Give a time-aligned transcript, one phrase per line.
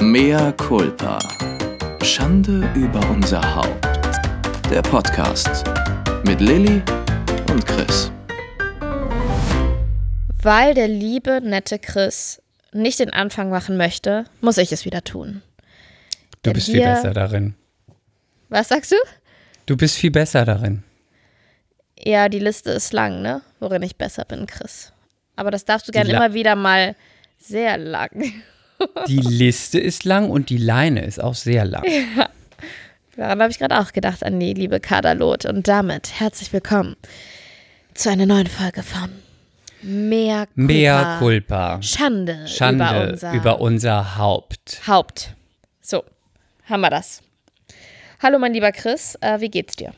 [0.00, 1.18] Mea culpa.
[2.04, 3.84] Schande über unser Haupt.
[4.70, 5.64] Der Podcast
[6.24, 6.80] mit Lilly
[7.50, 8.12] und Chris.
[10.40, 12.40] Weil der liebe, nette Chris
[12.72, 15.42] nicht den Anfang machen möchte, muss ich es wieder tun.
[16.30, 17.56] Du Denn bist viel besser darin.
[18.50, 18.96] Was sagst du?
[19.66, 20.84] Du bist viel besser darin.
[21.98, 23.42] Ja, die Liste ist lang, ne?
[23.58, 24.92] Worin ich besser bin, Chris.
[25.34, 26.94] Aber das darfst du gerne immer wieder mal
[27.36, 28.32] sehr lang.
[29.08, 31.84] Die Liste ist lang und die Leine ist auch sehr lang.
[33.16, 35.44] Daran habe ich gerade auch gedacht, an die liebe Kadalot.
[35.46, 36.96] Und damit herzlich willkommen
[37.94, 39.10] zu einer neuen Folge von
[39.82, 40.62] Mehr Culpa.
[40.72, 41.82] Mea culpa.
[41.82, 44.80] Schande, Schande über unser über unser Haupt.
[44.86, 45.34] Haupt.
[45.80, 46.04] So,
[46.64, 47.22] haben wir das.
[48.20, 49.92] Hallo, mein lieber Chris, äh, wie geht's dir?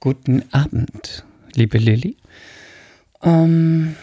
[0.00, 1.24] Guten Abend,
[1.54, 2.16] liebe Lilly.
[3.22, 3.96] Ähm,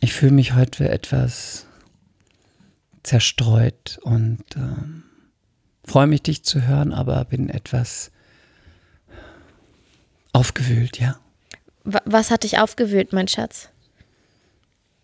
[0.00, 1.66] ich fühle mich heute etwas
[3.04, 5.04] zerstreut und ähm,
[5.86, 8.10] freue mich, dich zu hören, aber bin etwas
[10.32, 11.16] aufgewühlt, ja.
[11.84, 13.68] Wa- Was hat dich aufgewühlt, mein Schatz?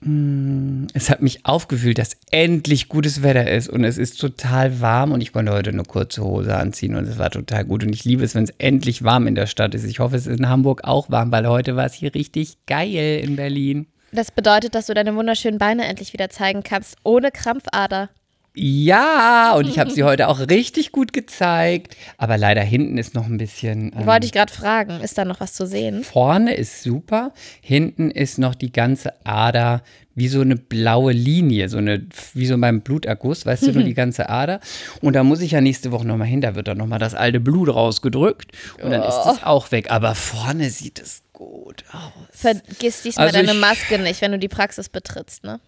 [0.03, 5.20] Es hat mich aufgewühlt, dass endlich gutes Wetter ist und es ist total warm und
[5.20, 8.25] ich konnte heute eine kurze Hose anziehen und es war total gut und ich liebe
[8.25, 9.85] es, wenn es endlich warm in der Stadt ist.
[9.85, 13.20] Ich hoffe, es ist in Hamburg auch warm, weil heute war es hier richtig geil
[13.23, 13.89] in Berlin.
[14.12, 18.11] Das bedeutet, dass du deine wunderschönen Beine endlich wieder zeigen kannst, ohne Krampfader.
[18.52, 23.27] Ja, und ich habe sie heute auch richtig gut gezeigt, aber leider hinten ist noch
[23.27, 23.92] ein bisschen.
[23.97, 26.02] Ähm, Wollte ich gerade fragen, ist da noch was zu sehen?
[26.02, 29.83] Vorne ist super, hinten ist noch die ganze Ader
[30.17, 33.95] wie so eine blaue Linie, so eine, wie so beim Bluterguss, weißt du, nur die
[33.95, 34.58] ganze Ader.
[35.00, 37.39] Und da muss ich ja nächste Woche nochmal hin, da wird dann nochmal das alte
[37.39, 38.50] Blut rausgedrückt
[38.83, 39.92] und dann ist das auch weg.
[39.92, 42.12] Aber vorne sieht es gut aus.
[42.33, 45.58] Vergiss diesmal Also deine Maske nicht, wenn du die Praxis betrittst, ne?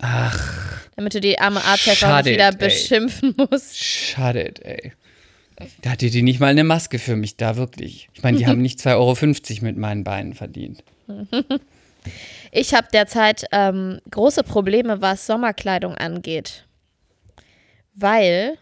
[0.00, 2.56] Ach, Damit du die arme Arzthelferin Schade, nicht wieder ey.
[2.56, 3.76] beschimpfen musst.
[3.78, 4.92] schade, ey.
[5.82, 8.08] Da hatte die nicht mal eine Maske für mich da, wirklich.
[8.12, 8.90] Ich meine, die haben nicht 2,50
[9.58, 10.82] Euro mit meinen Beinen verdient.
[12.52, 16.66] Ich habe derzeit ähm, große Probleme, was Sommerkleidung angeht.
[17.94, 18.58] Weil,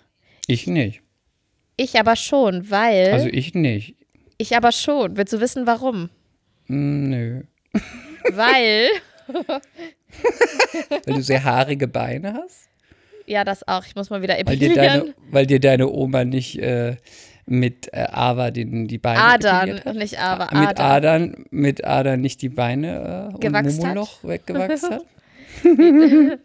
[0.47, 1.03] Ich nicht.
[1.77, 3.97] ich aber schon, weil, Also ich nicht.
[4.39, 5.17] ich aber schon.
[5.17, 6.09] Willst du wissen, warum?
[6.73, 7.43] Mm, Nö.
[8.33, 8.89] weil,
[11.05, 12.69] Weil du sehr haarige Beine hast?
[13.27, 13.85] ja, das auch.
[13.87, 14.77] Ich muss mal wieder Weil dir epilieren.
[15.01, 16.97] deine, weil dir deine Oma nicht äh,
[17.47, 19.95] mit äh, Ava den, die Beine Adern, hat?
[19.97, 20.87] nicht aber Mit Adern.
[20.87, 23.95] Adern, mit Adern nicht die Beine äh, und Gewachst hat?
[23.95, 25.03] Mumuloch weggewachsen hat?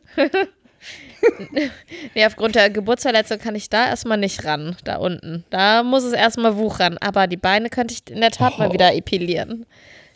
[2.14, 5.44] Nee, aufgrund der Geburtsverletzung kann ich da erstmal nicht ran, da unten.
[5.50, 6.98] Da muss es erstmal wuchern.
[7.02, 8.74] Aber die Beine könnte ich in der Tat mal Oh.
[8.74, 9.66] wieder epilieren.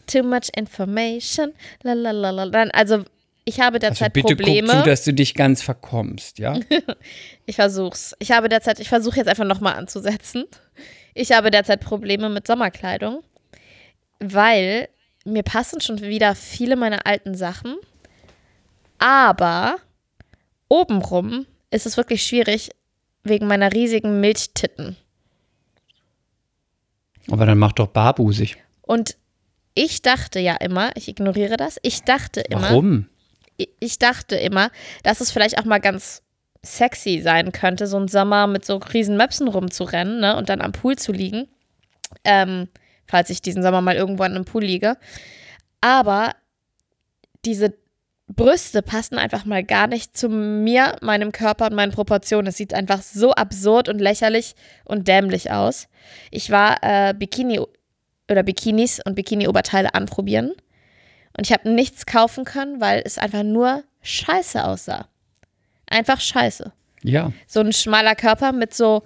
[0.07, 1.53] Too much information.
[1.83, 2.47] Lalalala.
[2.47, 3.03] Dann, Also,
[3.45, 4.67] ich habe Also derzeit bitte Probleme.
[4.67, 6.59] guck zu, dass du dich ganz verkommst, ja?
[7.45, 8.15] Ich versuch's.
[8.19, 10.45] Ich habe derzeit, ich versuche jetzt einfach nochmal anzusetzen.
[11.13, 13.23] Ich habe derzeit Probleme mit Sommerkleidung,
[14.19, 14.87] weil
[15.25, 17.75] mir passen schon wieder viele meiner alten Sachen.
[18.99, 19.77] Aber
[20.69, 22.69] obenrum ist es wirklich schwierig
[23.23, 24.95] wegen meiner riesigen Milchtitten.
[27.29, 28.57] Aber dann mach doch barbusig.
[28.81, 29.15] Und
[29.73, 33.07] ich dachte ja immer, ich ignoriere das, ich dachte immer, Warum?
[33.57, 34.69] ich- ich dachte immer,
[35.03, 36.21] dass es vielleicht auch mal ganz
[36.63, 40.71] sexy sein könnte, so einen Sommer mit so riesen Möpsen rumzurennen ne, und dann am
[40.73, 41.47] Pool zu liegen.
[42.23, 42.67] Ähm,
[43.07, 44.97] falls ich diesen Sommer mal irgendwo an einem Pool liege.
[45.81, 46.33] Aber
[47.45, 47.73] diese
[48.27, 52.47] Brüste passen einfach mal gar nicht zu mir, meinem Körper und meinen Proportionen.
[52.47, 54.55] Es sieht einfach so absurd und lächerlich
[54.85, 55.87] und dämlich aus.
[56.29, 57.59] Ich war äh, Bikini
[58.31, 60.51] oder Bikinis und Bikini-Oberteile anprobieren.
[61.37, 65.07] Und ich habe nichts kaufen können, weil es einfach nur scheiße aussah.
[65.87, 66.71] Einfach scheiße.
[67.03, 67.31] Ja.
[67.47, 69.03] So ein schmaler Körper mit so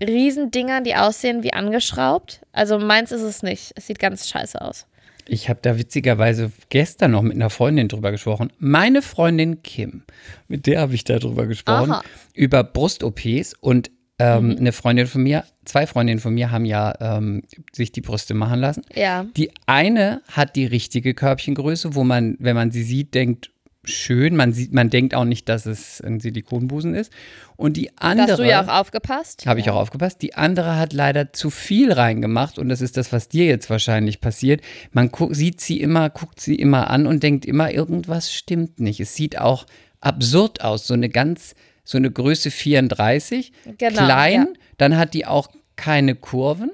[0.00, 2.40] Riesendingern, die aussehen wie angeschraubt.
[2.52, 3.72] Also meins ist es nicht.
[3.76, 4.86] Es sieht ganz scheiße aus.
[5.26, 8.52] Ich habe da witzigerweise gestern noch mit einer Freundin drüber gesprochen.
[8.58, 10.02] Meine Freundin Kim,
[10.48, 12.04] mit der habe ich da drüber gesprochen, Aha.
[12.34, 17.42] über Brust-OPs und ähm, eine Freundin von mir, zwei Freundinnen von mir haben ja ähm,
[17.72, 18.82] sich die Brüste machen lassen.
[18.94, 19.26] Ja.
[19.36, 23.50] Die eine hat die richtige Körbchengröße, wo man, wenn man sie sieht, denkt,
[23.88, 24.36] schön.
[24.36, 27.12] Man sieht, man denkt auch nicht, dass es ein Silikonbusen ist.
[27.56, 28.32] Und die andere.
[28.32, 29.46] hast du ja auch aufgepasst.
[29.46, 30.22] Habe ich auch aufgepasst.
[30.22, 34.20] Die andere hat leider zu viel reingemacht und das ist das, was dir jetzt wahrscheinlich
[34.20, 34.60] passiert.
[34.92, 39.00] Man guck, sieht sie immer, guckt sie immer an und denkt immer, irgendwas stimmt nicht.
[39.00, 39.66] Es sieht auch
[40.00, 41.54] absurd aus, so eine ganz,
[41.84, 44.60] so eine Größe 34, Genau, klein, ja.
[44.78, 46.70] dann hat die auch keine Kurven,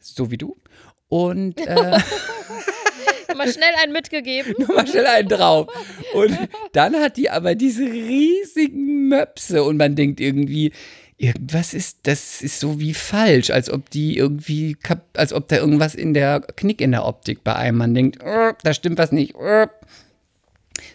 [0.00, 0.56] so wie du.
[1.08, 1.98] Und äh,
[3.28, 4.54] Nochmal schnell einen mitgegeben.
[4.58, 5.68] Nochmal schnell einen drauf.
[6.14, 6.36] Und
[6.72, 10.72] dann hat die aber diese riesigen Möpse und man denkt irgendwie,
[11.18, 14.76] irgendwas ist, das ist so wie falsch, als ob die irgendwie,
[15.14, 18.52] als ob da irgendwas in der Knick in der Optik bei einem, man denkt, oh,
[18.62, 19.34] da stimmt was nicht.
[19.34, 19.66] Oh.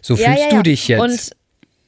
[0.02, 0.64] So Ja, fühlst ja, du ja.
[0.64, 1.02] dich jetzt.
[1.02, 1.43] Und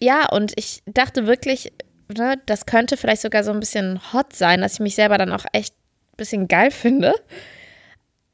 [0.06, 1.74] ja, und ich dachte wirklich,
[2.16, 5.34] ne, das könnte vielleicht sogar so ein bisschen hot sein, dass ich mich selber dann
[5.34, 7.16] auch echt ein bisschen geil finde.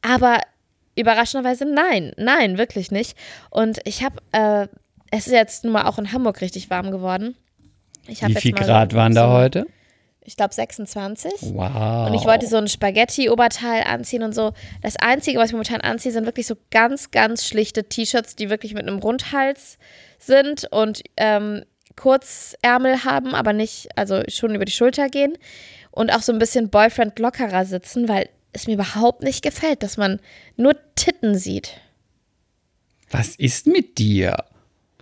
[0.01, 0.41] Aber
[0.97, 3.17] überraschenderweise nein, nein, wirklich nicht.
[3.49, 4.67] Und ich habe, äh,
[5.11, 7.35] es ist jetzt nun mal auch in Hamburg richtig warm geworden.
[8.05, 9.65] Wie viel Grad so, waren da so, heute?
[10.23, 11.31] Ich glaube 26.
[11.53, 12.07] Wow.
[12.07, 14.51] Und ich wollte so ein Spaghetti-Oberteil anziehen und so.
[14.81, 18.73] Das Einzige, was ich momentan anziehe, sind wirklich so ganz, ganz schlichte T-Shirts, die wirklich
[18.73, 19.77] mit einem Rundhals
[20.23, 21.63] sind und ähm,
[21.95, 25.37] Kurzärmel haben, aber nicht, also schon über die Schulter gehen.
[25.91, 29.97] Und auch so ein bisschen Boyfriend lockerer sitzen, weil es mir überhaupt nicht gefällt, dass
[29.97, 30.19] man
[30.55, 31.79] nur Titten sieht.
[33.09, 34.37] Was ist mit dir?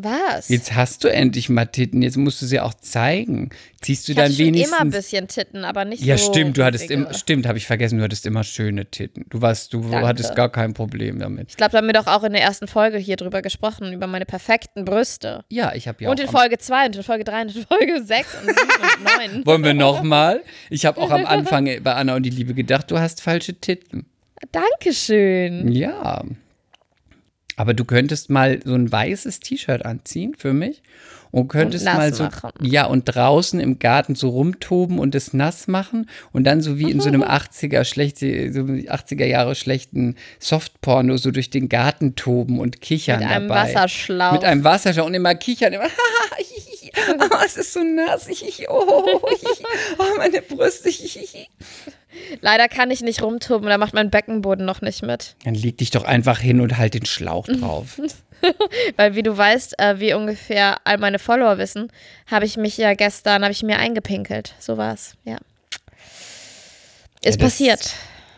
[0.01, 0.47] Was?
[0.47, 3.49] Jetzt hast du endlich mal Titten, jetzt musst du sie auch zeigen.
[3.81, 4.71] Ziehst du ich dann schon wenigstens.
[4.71, 6.31] immer ein bisschen Titten, aber nicht ja, so.
[6.31, 9.25] stimmt, du hattest immer, stimmt, habe ich vergessen, du hattest immer schöne Titten.
[9.29, 10.07] Du warst, du Danke.
[10.07, 11.49] hattest gar kein Problem damit.
[11.49, 14.07] Ich glaube, da haben wir doch auch in der ersten Folge hier drüber gesprochen, über
[14.07, 15.43] meine perfekten Brüste.
[15.49, 17.65] Ja, ich habe ja und auch in Folge 2 und in Folge 3 und in
[17.65, 18.57] Folge 6 und 7
[18.97, 19.45] und 9.
[19.45, 20.43] Wollen wir nochmal?
[20.69, 24.05] Ich habe auch am Anfang bei Anna und die Liebe gedacht, du hast falsche Titten.
[24.51, 25.71] Dankeschön.
[25.71, 26.23] Ja.
[27.59, 30.81] Aber du könntest mal so ein weißes T-Shirt anziehen für mich
[31.31, 32.51] und könntest nass mal so machen.
[32.61, 36.89] ja und draußen im Garten so rumtoben und es nass machen und dann so wie
[36.89, 42.59] in so einem 80er schlechte so 80er Jahre schlechten Softporno so durch den Garten toben
[42.61, 43.73] und kichern Mit einem dabei.
[43.73, 44.31] Wasserschlauch.
[44.31, 45.83] Mit einem Wasserschlauch und immer kichern immer
[47.19, 48.27] oh, es ist so nass.
[48.67, 49.19] Oh,
[49.97, 50.89] oh meine Brüste.
[52.41, 55.35] Leider kann ich nicht rumtoben, da macht mein Beckenboden noch nicht mit.
[55.43, 57.99] Dann leg dich doch einfach hin und halt den Schlauch drauf.
[58.95, 61.91] Weil wie du weißt, äh, wie ungefähr all meine Follower wissen,
[62.27, 64.55] habe ich mich ja gestern, habe ich mir eingepinkelt.
[64.59, 65.37] So war's, ja.
[67.23, 67.93] Ist das- passiert.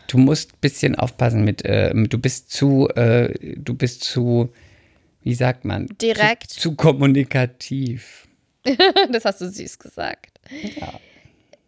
[0.08, 4.52] Du musst ein bisschen aufpassen mit, äh, du bist zu, äh, du bist zu,
[5.22, 5.86] wie sagt man?
[6.02, 6.50] Direkt.
[6.50, 8.28] Zu, zu kommunikativ.
[9.12, 10.38] das hast du süß gesagt.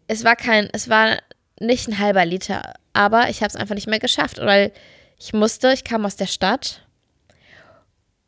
[0.07, 1.19] Es war kein, es war
[1.61, 4.73] nicht ein halber Liter, aber ich habe es einfach nicht mehr geschafft, weil
[5.19, 6.87] ich musste, ich kam aus der Stadt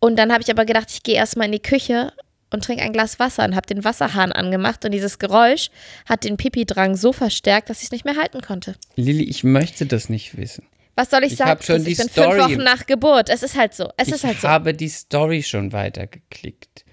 [0.01, 2.13] und dann habe ich aber gedacht, ich gehe erstmal in die Küche
[2.51, 5.71] und trinke ein Glas Wasser und habe den Wasserhahn angemacht und dieses Geräusch
[6.09, 8.77] hat den Pipi-Drang so verstärkt, dass ich es nicht mehr halten konnte.
[8.95, 10.65] Lilly, ich möchte das nicht wissen.
[10.95, 11.61] Was soll ich, Ich sagen?
[11.63, 13.29] schon ich die bin Story- fünf Wochen nach Geburt.
[13.29, 13.91] Es ist halt so.
[13.99, 14.49] Es ich ist halt so.
[14.49, 16.86] habe die Story schon weitergeklickt.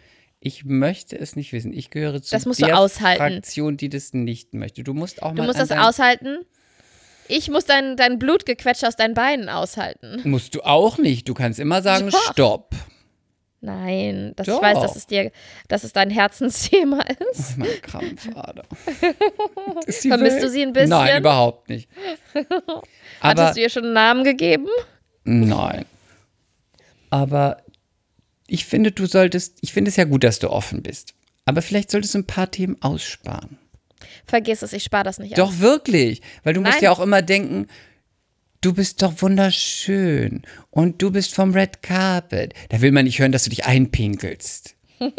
[0.45, 1.71] Ich möchte es nicht wissen.
[1.71, 3.35] Ich gehöre zu Das musst du der aushalten.
[3.35, 4.83] Fraktion, die das nicht möchte.
[4.83, 6.39] Du musst auch Du mal musst an das aushalten.
[7.29, 10.19] Ich muss dein, dein Blutgequetsche aus deinen Beinen aushalten.
[10.25, 11.29] Musst du auch nicht.
[11.29, 12.31] Du kannst immer sagen, Doch.
[12.33, 12.75] stopp.
[13.61, 14.45] Nein, Doch.
[14.45, 15.31] ich weiß, dass es dir,
[15.69, 16.99] dass es dein Herzensthema
[17.31, 17.57] ist.
[17.57, 18.63] Mein Krampfader.
[19.85, 20.89] Ist Vermisst Welt- du sie ein bisschen?
[20.89, 21.87] Nein, überhaupt nicht.
[22.33, 22.83] Aber
[23.21, 24.67] Hattest du ihr schon einen Namen gegeben?
[25.23, 25.85] nein.
[27.09, 27.62] Aber
[28.47, 31.13] ich finde, du solltest, ich finde es ja gut, dass du offen bist.
[31.45, 33.57] Aber vielleicht solltest du ein paar Themen aussparen.
[34.25, 35.59] Vergiss es, ich spare das nicht Doch aus.
[35.59, 36.83] wirklich, weil du musst Nein.
[36.83, 37.67] ja auch immer denken,
[38.61, 42.53] du bist doch wunderschön und du bist vom Red Carpet.
[42.69, 44.75] Da will man nicht hören, dass du dich einpinkelst.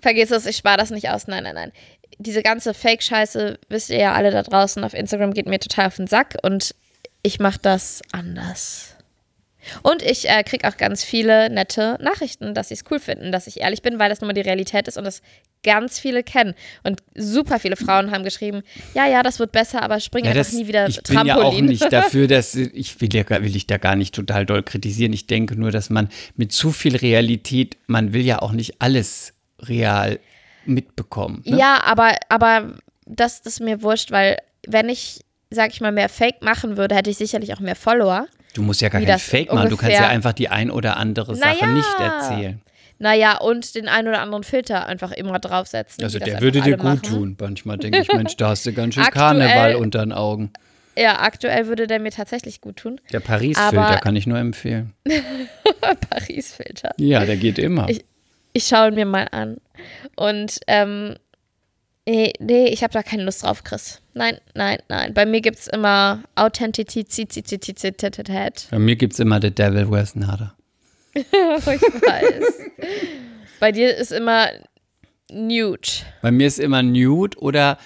[0.00, 1.26] Vergiss es, ich spare das nicht aus.
[1.26, 1.72] Nein, nein, nein.
[2.18, 5.96] Diese ganze Fake-Scheiße, wisst ihr ja alle da draußen auf Instagram, geht mir total auf
[5.96, 6.74] den Sack und
[7.22, 8.93] ich mache das anders.
[9.86, 13.46] Und ich äh, kriege auch ganz viele nette Nachrichten, dass sie es cool finden, dass
[13.46, 15.20] ich ehrlich bin, weil das nun mal die Realität ist und das
[15.62, 16.54] ganz viele kennen.
[16.84, 18.62] Und super viele Frauen haben geschrieben,
[18.94, 21.36] ja, ja, das wird besser, aber spring einfach nie wieder ich bin Trampolin.
[21.36, 24.62] ja auch nicht dafür, dass ich will, ja, will ich da gar nicht total doll
[24.62, 25.12] kritisieren.
[25.12, 29.34] Ich denke nur, dass man mit zu viel Realität, man will ja auch nicht alles
[29.60, 30.18] real
[30.64, 31.42] mitbekommen.
[31.44, 31.58] Ne?
[31.58, 32.72] Ja, aber, aber
[33.04, 36.94] das, das ist mir wurscht, weil wenn ich, sag ich mal, mehr Fake machen würde,
[36.94, 38.28] hätte ich sicherlich auch mehr Follower.
[38.54, 41.34] Du musst ja gar kein Fake machen, du kannst ja einfach die ein oder andere
[41.36, 41.74] Sache Naja.
[41.74, 42.60] nicht erzählen.
[42.98, 46.02] Naja, und den einen oder anderen Filter einfach immer draufsetzen.
[46.04, 47.02] Also der würde dir gut machen.
[47.02, 47.36] tun.
[47.40, 50.52] Manchmal denke ich, Mensch, da hast du ganz schön Aktuell- Karneval unter den Augen.
[50.96, 53.00] Ja, aktuell würde der mir tatsächlich gut tun.
[53.12, 54.94] Der Paris-Filter kann ich nur empfehlen.
[56.10, 56.92] Paris-Filter.
[56.98, 57.88] Ja, der geht immer.
[57.88, 58.04] Ich-
[58.52, 59.56] Ich schaue ihn mir mal an.
[60.14, 61.16] Und, ähm,
[62.06, 64.00] nee, nee ich habe da keine Lust drauf, Chris.
[64.14, 65.12] Nein, nein, nein.
[65.12, 67.34] Bei mir gibt es immer Authentizität.
[68.70, 70.54] Bei mir gibt es immer The Devil Wears Nada.
[71.14, 72.44] ich weiß.
[73.60, 74.48] Bei dir ist immer
[75.30, 75.88] nude.
[76.22, 77.78] Bei mir ist immer nude oder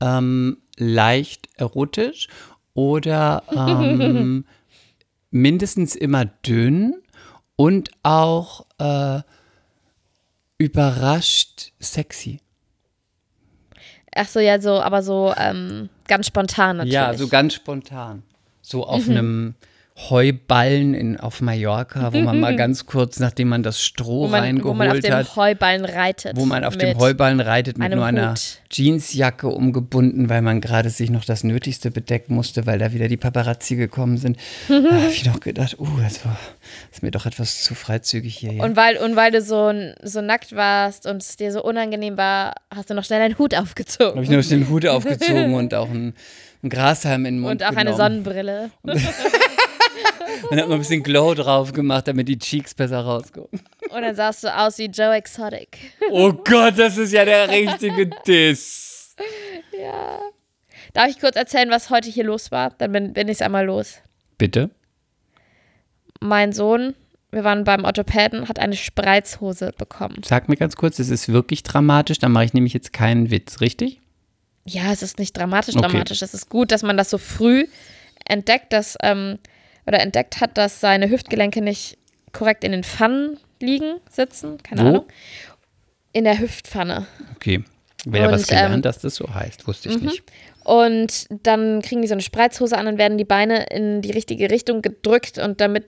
[0.00, 2.28] ähm, leicht erotisch
[2.72, 4.46] oder ähm,
[5.30, 6.94] mindestens immer dünn
[7.56, 9.20] und auch äh,
[10.58, 12.40] überrascht sexy.
[14.14, 16.94] Ach so, ja, so, aber so ähm, ganz spontan natürlich.
[16.94, 18.22] Ja, so ganz spontan.
[18.62, 19.54] So auf einem
[19.96, 24.40] Heuballen in, auf Mallorca, wo man mal ganz kurz, nachdem man das Stroh wo man,
[24.40, 26.36] reingeholt wo man auf dem hat, Heuballen reitet.
[26.36, 28.58] wo man auf dem Heuballen reitet mit nur einer Hut.
[28.72, 33.16] Jeansjacke umgebunden, weil man gerade sich noch das Nötigste bedecken musste, weil da wieder die
[33.16, 34.36] Paparazzi gekommen sind.
[34.68, 36.36] da habe ich noch gedacht, uh, das war
[36.90, 38.52] das ist mir doch etwas zu freizügig hier.
[38.54, 38.64] Ja.
[38.64, 39.72] Und weil, und weil du so,
[40.02, 43.54] so nackt warst und es dir so unangenehm war, hast du noch schnell deinen Hut
[43.54, 44.14] aufgezogen.
[44.14, 46.14] habe ich noch den Hut aufgezogen und auch einen,
[46.62, 47.96] einen Grashalm in den Mund Und auch eine genommen.
[47.96, 48.70] Sonnenbrille.
[50.50, 53.48] Und habe noch ein bisschen Glow drauf gemacht, damit die Cheeks besser rauskommen.
[53.90, 55.78] Und dann sahst du aus wie Joe Exotic.
[56.10, 59.14] Oh Gott, das ist ja der richtige Diss.
[60.92, 62.70] Darf ich kurz erzählen, was heute hier los war?
[62.78, 63.98] Dann bin, bin ich einmal los.
[64.38, 64.70] Bitte?
[66.20, 66.94] Mein Sohn,
[67.32, 70.22] wir waren beim Orthopäden, hat eine Spreizhose bekommen.
[70.24, 73.60] Sag mir ganz kurz, es ist wirklich dramatisch, dann mache ich nämlich jetzt keinen Witz,
[73.60, 74.00] richtig?
[74.66, 75.88] Ja, es ist nicht dramatisch, Okay.
[75.88, 76.22] dramatisch.
[76.22, 77.66] Es ist gut, dass man das so früh
[78.24, 79.38] entdeckt, dass, ähm,
[79.86, 81.98] oder entdeckt hat, dass seine Hüftgelenke nicht
[82.32, 84.86] korrekt in den Pfannen liegen, sitzen, keine Wo?
[84.86, 85.04] Ahnung.
[86.12, 87.06] In der Hüftpfanne.
[87.36, 87.64] Okay.
[88.06, 90.22] Wer was Und, gelernt, ähm, dass das so heißt, wusste ich nicht.
[90.64, 94.50] Und dann kriegen die so eine Spreizhose an und werden die Beine in die richtige
[94.50, 95.86] Richtung gedrückt und damit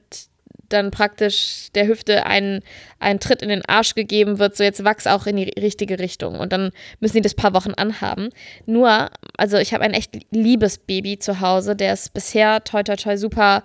[0.68, 2.60] dann praktisch der Hüfte ein,
[2.98, 6.38] ein Tritt in den Arsch gegeben wird, so jetzt wachs auch in die richtige Richtung.
[6.38, 6.70] Und dann
[7.00, 8.30] müssen die das paar Wochen anhaben.
[8.66, 12.96] Nur, also ich habe ein echt liebes Baby zu Hause, der ist bisher toi toi
[12.96, 13.62] toi super,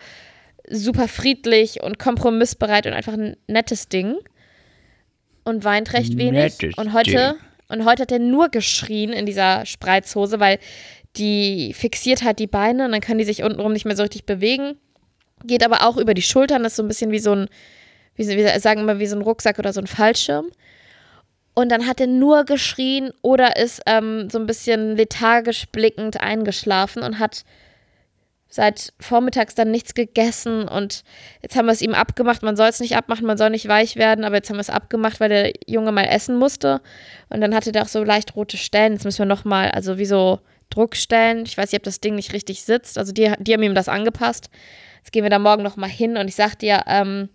[0.69, 4.15] super friedlich und kompromissbereit und einfach ein nettes Ding.
[5.43, 6.59] Und weint recht wenig.
[6.59, 7.79] Nettes Und heute, Ding.
[7.79, 10.59] und heute hat er nur geschrien in dieser Spreizhose, weil
[11.17, 14.25] die fixiert halt die Beine und dann können die sich untenrum nicht mehr so richtig
[14.25, 14.77] bewegen.
[15.43, 17.47] Geht aber auch über die Schultern, das ist so ein bisschen wie so ein,
[18.15, 20.51] wie, wir sagen immer wie so ein Rucksack oder so ein Fallschirm.
[21.53, 27.03] Und dann hat er nur geschrien oder ist ähm, so ein bisschen lethargisch blickend eingeschlafen
[27.03, 27.43] und hat
[28.51, 31.03] seit vormittags dann nichts gegessen und
[31.41, 33.95] jetzt haben wir es ihm abgemacht, man soll es nicht abmachen, man soll nicht weich
[33.95, 36.81] werden, aber jetzt haben wir es abgemacht, weil der Junge mal essen musste.
[37.29, 40.05] Und dann hatte der auch so leicht rote Stellen, jetzt müssen wir nochmal, also wie
[40.05, 43.63] so Druckstellen, ich weiß nicht, ob das Ding nicht richtig sitzt, also die, die haben
[43.63, 44.49] ihm das angepasst,
[45.01, 47.29] jetzt gehen wir da morgen nochmal hin und ich sag dir, ähm,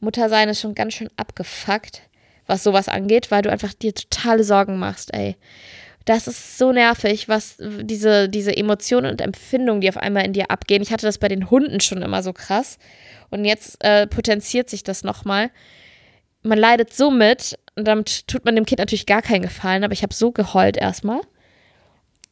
[0.00, 2.02] Muttersein ist schon ganz schön abgefuckt,
[2.46, 5.36] was sowas angeht, weil du einfach dir totale Sorgen machst, ey.
[6.04, 10.50] Das ist so nervig, was diese, diese Emotionen und Empfindungen, die auf einmal in dir
[10.50, 10.82] abgehen.
[10.82, 12.78] Ich hatte das bei den Hunden schon immer so krass.
[13.30, 15.50] Und jetzt äh, potenziert sich das nochmal.
[16.42, 19.92] Man leidet so mit und damit tut man dem Kind natürlich gar keinen Gefallen, aber
[19.92, 21.20] ich habe so geheult erstmal.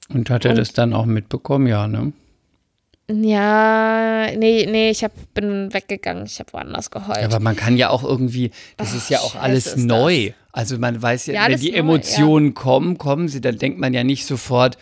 [0.08, 1.68] Und hat er Und- das dann auch mitbekommen?
[1.68, 2.12] Ja, ne?
[3.11, 6.26] Ja, nee, nee, ich hab, bin weggegangen.
[6.26, 7.25] Ich habe woanders geheult.
[7.25, 10.33] Aber man kann ja auch irgendwie, das Ach, ist ja auch alles neu.
[10.52, 13.95] Also man weiß ja, Ja, wenn die neu, Emotionen kommen, kommen sie, dann denkt man
[13.95, 14.79] ja nicht sofort,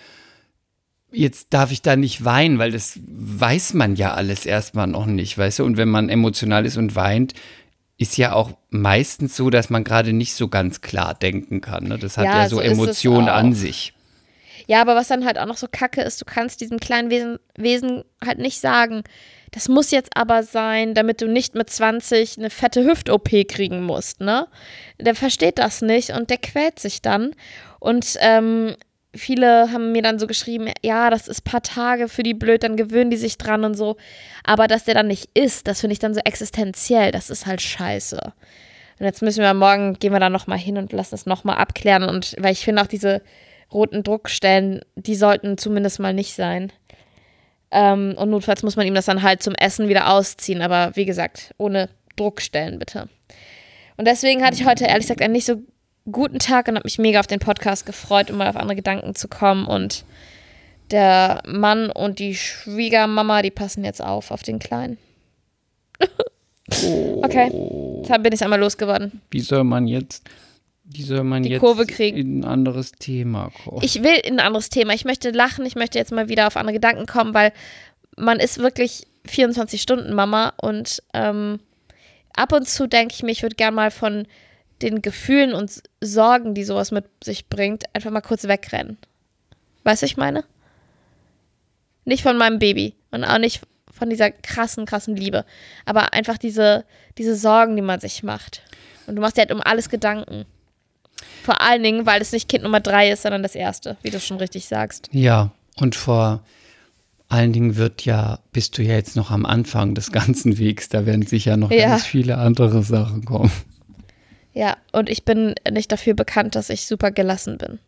[1.10, 5.36] jetzt darf ich da nicht weinen, weil das weiß man ja alles erstmal noch nicht,
[5.38, 5.64] weißt du?
[5.64, 7.34] Und wenn man emotional ist und weint,
[7.98, 11.84] ist ja auch meistens so, dass man gerade nicht so ganz klar denken kann.
[11.84, 11.98] Ne?
[11.98, 13.92] Das hat ja, Ja, so, so Emotionen an sich.
[14.68, 17.38] Ja, aber was dann halt auch noch so kacke ist, du kannst diesem kleinen Wesen,
[17.56, 19.02] Wesen halt nicht sagen,
[19.50, 24.20] das muss jetzt aber sein, damit du nicht mit 20 eine fette Hüft-OP kriegen musst,
[24.20, 24.46] ne?
[25.00, 27.34] Der versteht das nicht und der quält sich dann.
[27.80, 28.76] Und ähm,
[29.16, 32.76] viele haben mir dann so geschrieben, ja, das ist paar Tage für die blöd, dann
[32.76, 33.96] gewöhnen die sich dran und so.
[34.44, 37.62] Aber dass der dann nicht isst, das finde ich dann so existenziell, das ist halt
[37.62, 38.20] scheiße.
[38.98, 42.04] Und jetzt müssen wir morgen, gehen wir da nochmal hin und lassen es nochmal abklären.
[42.04, 43.22] Und weil ich finde auch diese
[43.72, 46.72] roten Druckstellen, die sollten zumindest mal nicht sein.
[47.70, 50.62] Ähm, und notfalls muss man ihm das dann halt zum Essen wieder ausziehen.
[50.62, 53.08] Aber wie gesagt, ohne Druckstellen bitte.
[53.96, 55.56] Und deswegen hatte ich heute ehrlich gesagt einen nicht so
[56.10, 59.14] guten Tag und habe mich mega auf den Podcast gefreut, um mal auf andere Gedanken
[59.14, 59.66] zu kommen.
[59.66, 60.04] Und
[60.90, 64.96] der Mann und die Schwiegermama, die passen jetzt auf auf den Kleinen.
[67.22, 67.50] okay,
[68.02, 69.20] jetzt bin ich einmal losgeworden.
[69.30, 70.24] Wie soll man jetzt,
[70.90, 72.16] wie soll man Die jetzt Kurve kriegen.
[72.16, 73.82] in ein anderes Thema kommen?
[73.82, 74.94] Ich will in ein anderes Thema.
[74.94, 77.52] Ich möchte lachen, ich möchte jetzt mal wieder auf andere Gedanken kommen, weil
[78.16, 81.60] man ist wirklich 24 Stunden Mama und ähm,
[82.34, 84.26] ab und zu denke ich mir, ich würde gern mal von
[84.80, 88.96] den Gefühlen und Sorgen, die sowas mit sich bringt, einfach mal kurz wegrennen.
[89.84, 90.44] Weißt du, was ich meine?
[92.04, 93.60] Nicht von meinem Baby und auch nicht
[93.92, 95.44] von dieser krassen, krassen Liebe,
[95.84, 96.84] aber einfach diese,
[97.18, 98.62] diese Sorgen, die man sich macht.
[99.06, 100.46] Und du machst dir halt um alles Gedanken.
[101.42, 104.20] Vor allen Dingen, weil es nicht Kind Nummer drei ist, sondern das erste, wie du
[104.20, 105.08] schon richtig sagst.
[105.12, 106.42] Ja, und vor
[107.28, 111.06] allen Dingen wird ja, bist du ja jetzt noch am Anfang des ganzen Wegs, da
[111.06, 111.88] werden sicher noch Ja.
[111.88, 113.52] ganz viele andere Sachen kommen.
[114.54, 117.78] Ja, und ich bin nicht dafür bekannt, dass ich super gelassen bin.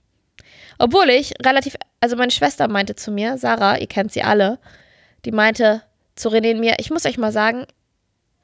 [0.78, 4.58] Obwohl ich relativ, also meine Schwester meinte zu mir, Sarah, ihr kennt sie alle,
[5.24, 5.82] die meinte
[6.14, 7.64] zu René und mir, ich muss euch mal sagen,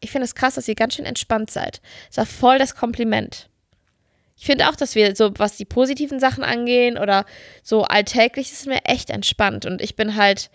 [0.01, 1.81] ich finde es krass, dass ihr ganz schön entspannt seid.
[2.09, 3.49] Das war voll das Kompliment.
[4.39, 7.25] Ich finde auch, dass wir so, was die positiven Sachen angehen oder
[7.63, 9.65] so alltäglich, ist mir echt entspannt.
[9.65, 10.51] Und ich bin halt,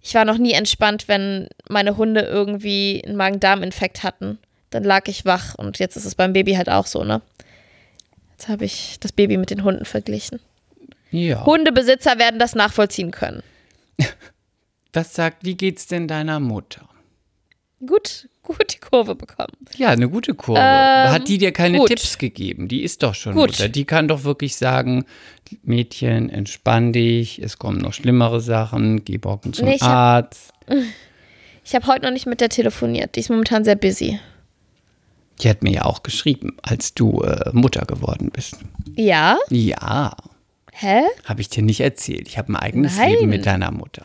[0.00, 4.38] ich war noch nie entspannt, wenn meine Hunde irgendwie einen Magen-Darm-Infekt hatten.
[4.70, 7.22] Dann lag ich wach und jetzt ist es beim Baby halt auch so, ne?
[8.32, 10.40] Jetzt habe ich das Baby mit den Hunden verglichen.
[11.12, 11.44] Ja.
[11.46, 13.42] Hundebesitzer werden das nachvollziehen können.
[14.92, 16.88] Was sagt, wie geht's denn deiner Mutter?
[17.86, 19.52] Gut, gut die Kurve bekommen.
[19.76, 20.60] Ja, eine gute Kurve.
[20.60, 21.88] Ähm, Hat die dir keine gut.
[21.88, 22.68] Tipps gegeben?
[22.68, 23.50] Die ist doch schon Gut.
[23.50, 23.68] Mutter.
[23.68, 25.04] Die kann doch wirklich sagen,
[25.62, 30.52] Mädchen, entspann dich, es kommen noch schlimmere Sachen, geh morgen zum Nee, ich hab- Arzt.
[31.64, 33.14] Ich habe heute noch nicht mit der telefoniert.
[33.14, 34.18] Die ist momentan sehr busy.
[35.40, 38.56] Die hat mir ja auch geschrieben, als du äh, Mutter geworden bist.
[38.96, 39.38] Ja?
[39.48, 40.16] Ja,
[40.72, 41.02] Hä?
[41.24, 42.26] habe ich dir nicht erzählt.
[42.26, 43.10] Ich habe ein eigenes Nein.
[43.12, 44.04] Leben mit deiner Mutter.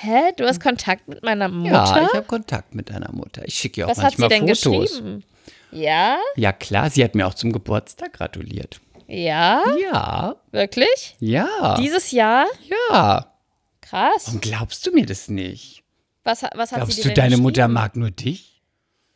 [0.00, 0.32] Hä?
[0.36, 1.72] Du hast Kontakt mit meiner Mutter?
[1.72, 3.42] Ja, ich habe Kontakt mit deiner Mutter.
[3.46, 4.90] Ich schicke ihr auch Was hat sie manchmal denn Fotos.
[4.90, 5.24] geschrieben?
[5.72, 6.18] Ja?
[6.36, 8.80] Ja, klar, sie hat mir auch zum Geburtstag gratuliert.
[9.08, 9.62] Ja?
[9.90, 11.16] Ja, Wirklich?
[11.18, 12.46] ja, Dieses Jahr?
[12.90, 13.32] ja.
[13.80, 14.26] Krass.
[14.26, 15.82] Warum glaubst du mir das nicht?
[16.22, 17.36] Was, was hat sie Glaubst dir du, denn deine?
[17.38, 18.62] Mutter mag nur dich?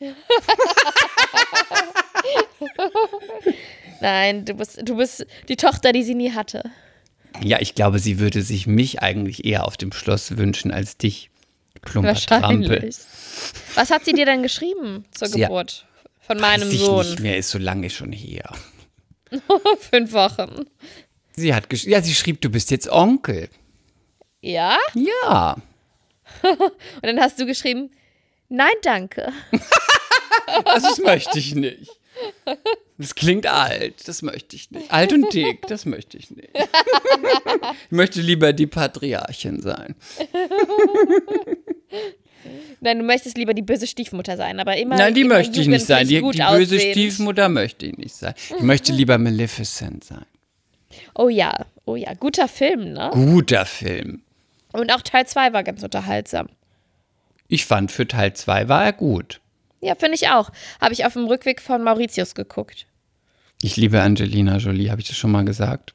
[4.01, 6.63] Nein, du bist, du bist die Tochter, die sie nie hatte.
[7.43, 11.31] Ja, ich glaube, sie würde sich mich eigentlich eher auf dem Schloss wünschen als dich.
[11.81, 12.91] Plumper Trampel.
[13.75, 15.87] Was hat sie dir denn geschrieben zur Sie- Geburt
[16.21, 17.05] von meinem Weiß ich Sohn?
[17.07, 18.53] nicht mehr, ist so lange schon her.
[19.91, 20.67] Fünf Wochen.
[21.35, 23.49] Sie hat gesch ja, sie schrieb, du bist jetzt Onkel.
[24.43, 24.77] Ja?
[24.95, 25.57] Ja.
[26.43, 27.91] Und dann hast du geschrieben,
[28.49, 29.33] nein, danke.
[30.65, 31.91] Das möchte ich nicht.
[32.99, 34.93] Das klingt alt, das möchte ich nicht.
[34.93, 36.51] Alt und dick, das möchte ich nicht.
[36.55, 39.97] Ich möchte lieber die Patriarchin sein.
[42.81, 44.97] Nein, du möchtest lieber die böse Stiefmutter sein, aber immer.
[44.97, 46.07] Nein, die immer möchte ich nicht sein.
[46.07, 46.93] Die, die böse gut aussehend.
[46.93, 48.35] Stiefmutter möchte ich nicht sein.
[48.57, 50.25] Ich möchte lieber Maleficent sein.
[51.15, 53.11] Oh ja, oh ja, guter Film, ne?
[53.13, 54.23] Guter Film.
[54.73, 56.49] Und auch Teil 2 war ganz unterhaltsam.
[57.49, 59.42] Ich fand, für Teil 2 war er gut.
[59.83, 60.51] Ja, finde ich auch.
[60.81, 62.87] Habe ich auf dem Rückweg von Mauritius geguckt.
[63.61, 65.93] Ich liebe Angelina Jolie, habe ich das schon mal gesagt?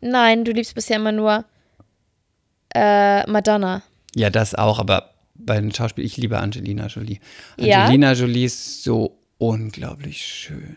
[0.00, 1.44] Nein, du liebst bisher immer nur
[2.74, 3.82] äh, Madonna.
[4.14, 7.20] Ja, das auch, aber bei den Schauspielern, ich liebe Angelina Jolie.
[7.58, 7.82] Ja?
[7.82, 10.76] Angelina Jolie ist so unglaublich schön.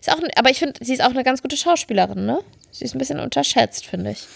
[0.00, 2.40] Ist auch, aber ich finde, sie ist auch eine ganz gute Schauspielerin, ne?
[2.72, 4.26] Sie ist ein bisschen unterschätzt, finde ich.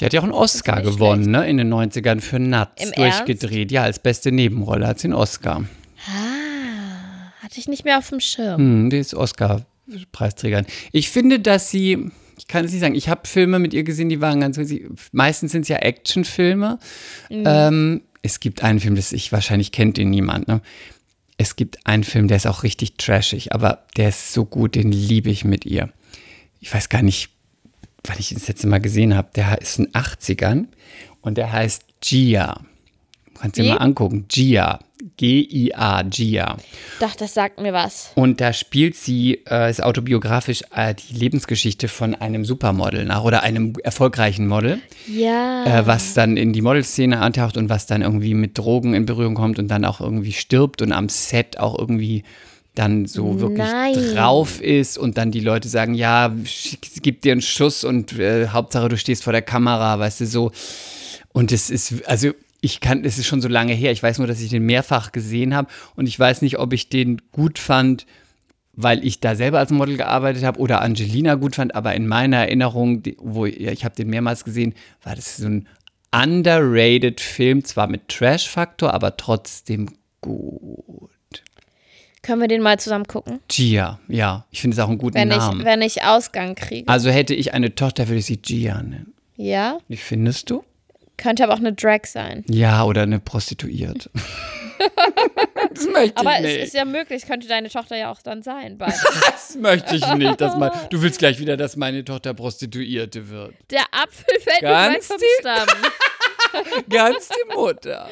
[0.00, 1.48] Die hat ja auch einen Oscar gewonnen, ne?
[1.48, 3.72] In den 90ern für Nuts Im durchgedreht.
[3.72, 5.64] Ja, als beste Nebenrolle hat sie einen Oscar.
[7.56, 8.58] Hatte ich nicht mehr auf dem Schirm.
[8.58, 10.66] Hm, die ist Oscar-Preisträgerin.
[10.92, 14.10] Ich finde, dass sie, ich kann es nicht sagen, ich habe Filme mit ihr gesehen,
[14.10, 14.60] die waren ganz,
[15.12, 16.78] meistens sind es ja Actionfilme.
[17.30, 20.60] Ähm, es gibt einen Film, das ich, wahrscheinlich kennt ihn niemand, ne?
[21.38, 24.92] Es gibt einen Film, der ist auch richtig trashig, aber der ist so gut, den
[24.92, 25.88] liebe ich mit ihr.
[26.60, 27.30] Ich weiß gar nicht,
[28.04, 29.28] wann ich ihn das letzte Mal gesehen habe.
[29.34, 30.66] Der ist in den 80ern
[31.22, 32.60] und der heißt Gia.
[33.40, 34.26] Kannst du dir mal angucken.
[34.28, 34.78] Gia.
[35.18, 36.56] G-I-A, Gia.
[37.00, 38.10] Doch, das sagt mir was.
[38.14, 43.42] Und da spielt sie, äh, ist autobiografisch, äh, die Lebensgeschichte von einem Supermodel nach oder
[43.42, 45.64] einem erfolgreichen Model, Ja.
[45.64, 49.34] äh, was dann in die Modelszene antaucht und was dann irgendwie mit Drogen in Berührung
[49.34, 52.24] kommt und dann auch irgendwie stirbt und am Set auch irgendwie
[52.74, 53.94] dann so wirklich Nein.
[54.14, 56.30] drauf ist und dann die Leute sagen, ja,
[57.02, 60.52] gib dir einen Schuss und äh, Hauptsache du stehst vor der Kamera, weißt du, so.
[61.32, 62.32] Und es ist, also
[62.66, 65.12] ich kann, es ist schon so lange her, ich weiß nur, dass ich den mehrfach
[65.12, 68.06] gesehen habe und ich weiß nicht, ob ich den gut fand,
[68.72, 72.38] weil ich da selber als Model gearbeitet habe oder Angelina gut fand, aber in meiner
[72.38, 75.68] Erinnerung, wo ja, ich habe den mehrmals gesehen, war das so ein
[76.12, 79.88] underrated Film, zwar mit Trash-Faktor, aber trotzdem
[80.20, 81.10] gut.
[82.22, 83.38] Können wir den mal zusammen gucken?
[83.48, 85.64] Gia, ja, ich finde es auch einen guten Wenn ich, Namen.
[85.64, 86.88] wenn ich Ausgang kriege.
[86.88, 89.14] also hätte ich eine Tochter, würde ich sie Gia nennen.
[89.36, 89.78] Ja?
[89.86, 90.64] Wie findest du?
[91.18, 92.44] Könnte aber auch eine Drag sein.
[92.48, 94.10] Ja, oder eine Prostituierte.
[95.74, 96.56] das möchte Aber ich es nicht.
[96.64, 98.78] ist ja möglich, könnte deine Tochter ja auch dann sein.
[99.26, 100.40] Das möchte ich nicht.
[100.40, 103.54] Dass mein, du willst gleich wieder, dass meine Tochter Prostituierte wird.
[103.70, 105.68] Der Apfel fällt Ganz nicht weit vom.
[105.68, 106.82] Stamm.
[106.90, 108.08] Ganz die Mutter.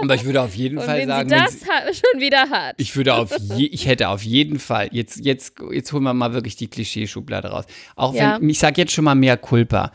[0.00, 2.20] Aber ich würde auf jeden Und Fall wenn sagen, sie wenn das sie, ha- schon
[2.20, 2.74] wieder hat.
[2.78, 6.34] ich würde auf je, ich hätte auf jeden Fall, jetzt, jetzt, jetzt holen wir mal
[6.34, 7.64] wirklich die Klischeeschublade raus.
[7.94, 8.38] Auch wenn, Ja.
[8.42, 9.92] ich sage jetzt schon mal mehr Culpa.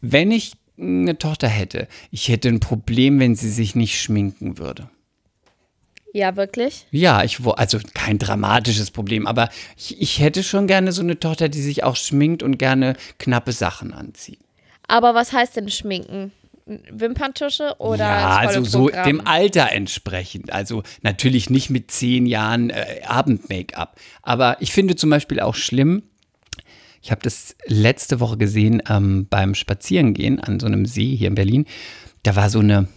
[0.00, 4.88] Wenn ich eine Tochter hätte, ich hätte ein Problem, wenn sie sich nicht schminken würde.
[6.12, 6.86] Ja, wirklich?
[6.90, 11.50] Ja, ich also kein dramatisches Problem, aber ich, ich hätte schon gerne so eine Tochter,
[11.50, 14.38] die sich auch schminkt und gerne knappe Sachen anzieht.
[14.88, 16.32] Aber was heißt denn schminken?
[16.64, 20.52] Wimperntusche oder ja, also so dem Alter entsprechend.
[20.52, 23.96] Also natürlich nicht mit zehn Jahren äh, Abend-Make-up.
[24.22, 26.02] Aber ich finde zum Beispiel auch schlimm,
[27.06, 31.36] ich habe das letzte Woche gesehen ähm, beim Spazierengehen an so einem See hier in
[31.36, 31.64] Berlin.
[32.24, 32.88] Da war so eine,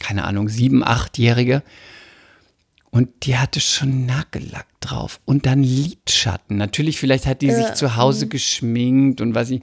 [0.00, 1.64] keine Ahnung, sieben-, achtjährige.
[2.92, 6.56] Und die hatte schon Nagellack drauf und dann Lidschatten.
[6.56, 9.62] Natürlich, vielleicht hat die sich Äh, zu Hause geschminkt und was ich.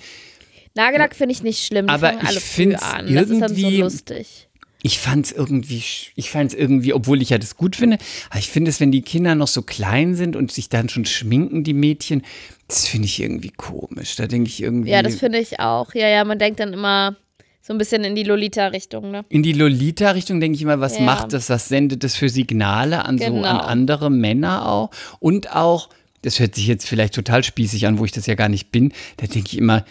[0.76, 2.20] Nagellack finde ich nicht schlimm, Aber ich.
[2.22, 3.16] Das ist dann so
[3.56, 4.50] irgendwie- lustig.
[4.82, 5.84] Ich fand es irgendwie,
[6.16, 7.98] ich fand es irgendwie, obwohl ich ja das gut finde,
[8.30, 11.04] aber ich finde es, wenn die Kinder noch so klein sind und sich dann schon
[11.06, 12.22] schminken, die Mädchen,
[12.70, 14.16] das finde ich irgendwie komisch.
[14.16, 14.92] Da denke ich irgendwie.
[14.92, 15.94] Ja, das finde ich auch.
[15.94, 17.18] Ja, ja, man denkt dann immer
[17.62, 19.26] so ein bisschen in die Lolita-Richtung, ne?
[19.30, 21.04] in die Lolita-Richtung denke ich immer, was Ja.
[21.04, 23.48] macht das, was sendet das für Signale an so Genau.
[23.48, 25.90] an andere Männer auch und auch,
[26.24, 28.92] das hört sich jetzt vielleicht total spießig an, wo ich das ja gar nicht bin,
[29.18, 29.86] da denke ich immer,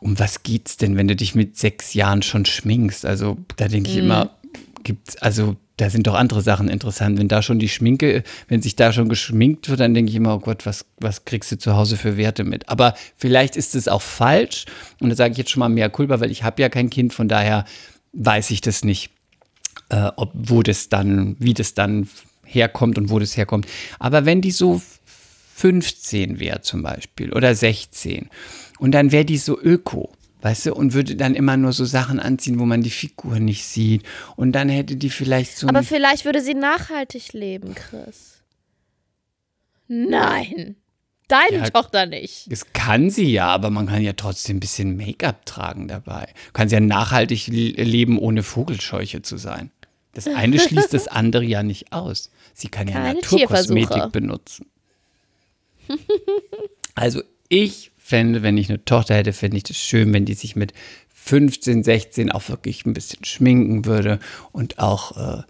[0.00, 3.06] um was geht's denn, wenn du dich mit sechs Jahren schon schminkst?
[3.06, 4.36] Also da denke ich immer,
[4.82, 7.18] gibt's, also da sind doch andere Sachen interessant.
[7.18, 10.36] Wenn da schon die Schminke, wenn sich da schon geschminkt wird, dann denke ich immer,
[10.36, 12.68] oh Gott, was, was kriegst du zu Hause für Werte mit?
[12.68, 14.66] Aber vielleicht ist es auch falsch
[15.00, 17.12] und da sage ich jetzt schon mal mehr Kulpa, weil ich habe ja kein Kind,
[17.12, 17.64] von daher
[18.12, 19.10] weiß ich das nicht
[19.90, 22.08] äh, ob, wo das dann, wie das dann
[22.44, 23.66] herkommt und wo das herkommt.
[23.98, 24.80] Aber wenn die so
[25.56, 28.28] 15 wäre zum Beispiel oder 16
[28.78, 30.12] und dann wäre die so öko,
[30.44, 33.64] weißt du, und würde dann immer nur so Sachen anziehen, wo man die Figur nicht
[33.64, 34.02] sieht
[34.36, 38.42] und dann hätte die vielleicht so Aber vielleicht würde sie nachhaltig leben, Chris.
[39.88, 40.76] Nein.
[41.28, 41.70] Deine Ja.
[41.70, 42.52] Tochter nicht.
[42.52, 46.26] das kann sie ja, aber man kann ja trotzdem ein bisschen Make-up tragen dabei.
[46.48, 49.70] Du kannst ja nachhaltig le- leben, ohne Vogelscheuche zu sein.
[50.12, 52.30] Das eine schließt das andere ja nicht aus.
[52.52, 54.10] Sie kann ja Keine Naturkosmetik Tierversuche.
[54.10, 54.66] benutzen.
[56.94, 60.56] Also ich fände, wenn ich eine Tochter hätte, fände ich das schön, wenn die sich
[60.56, 60.74] mit
[61.14, 64.18] 15, 16 auch wirklich ein bisschen schminken würde
[64.52, 65.42] und auch äh,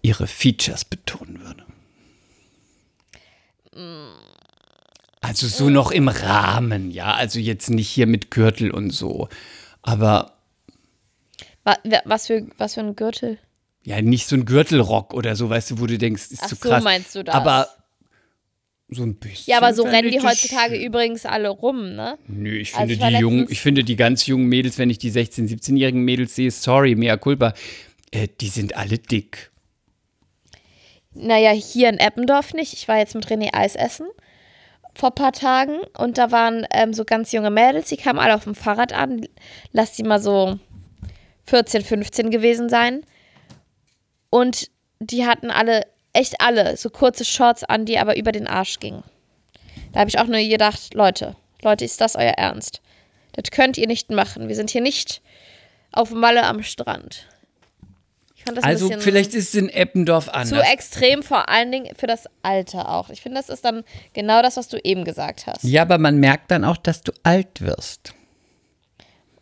[0.00, 1.64] ihre Features betonen würde.
[5.20, 7.14] Also so noch im Rahmen, ja.
[7.14, 9.28] Also jetzt nicht hier mit Gürtel und so.
[9.82, 10.32] Aber
[11.64, 13.38] Wa- wa- Was für, was für ein Gürtel?
[13.82, 16.54] ja, nicht so ein Gürtelrock oder so, weißt du, wo du denkst, ist Ach zu
[16.56, 16.82] so, krass.
[16.84, 17.34] meinst du das?
[17.34, 17.68] Aber
[18.88, 19.50] so ein bisschen.
[19.50, 22.18] Ja, aber so rennen die ich heutzutage übrigens alle rum, ne?
[22.28, 24.90] Nö, ich Also finde ich war die jungen, ich finde die ganz jungen Mädels, wenn
[24.90, 27.54] ich die 16-, 17-jährigen Mädels sehe, sorry, mea culpa,
[28.12, 29.50] äh, die sind alle dick.
[31.14, 32.74] Naja, hier in Eppendorf nicht.
[32.74, 34.06] Ich war jetzt mit René Eis essen
[34.96, 38.34] vor ein paar Tagen und da waren ähm, so ganz junge Mädels, die kamen alle
[38.34, 39.26] auf dem Fahrrad an.
[39.72, 40.58] Lass die mal so
[41.44, 43.02] 14, 15 gewesen sein.
[44.30, 45.82] Und die hatten alle,
[46.16, 49.04] echt alle, so kurze Shorts an, die aber über den Arsch gingen.
[49.92, 52.80] Da habe ich auch nur gedacht, Leute, Leute, ist das euer Ernst?
[53.32, 54.48] Das könnt ihr nicht machen.
[54.48, 55.22] Wir sind hier nicht
[55.92, 57.26] auf Malle am Strand.
[58.62, 60.72] Also vielleicht ist es in Eppendorf zu anders.
[60.72, 63.10] extrem, vor allen Dingen für das Alter auch.
[63.10, 65.64] Ich finde, das ist dann genau das, was du eben gesagt hast.
[65.64, 68.14] Ja, aber man merkt dann auch, dass du alt wirst.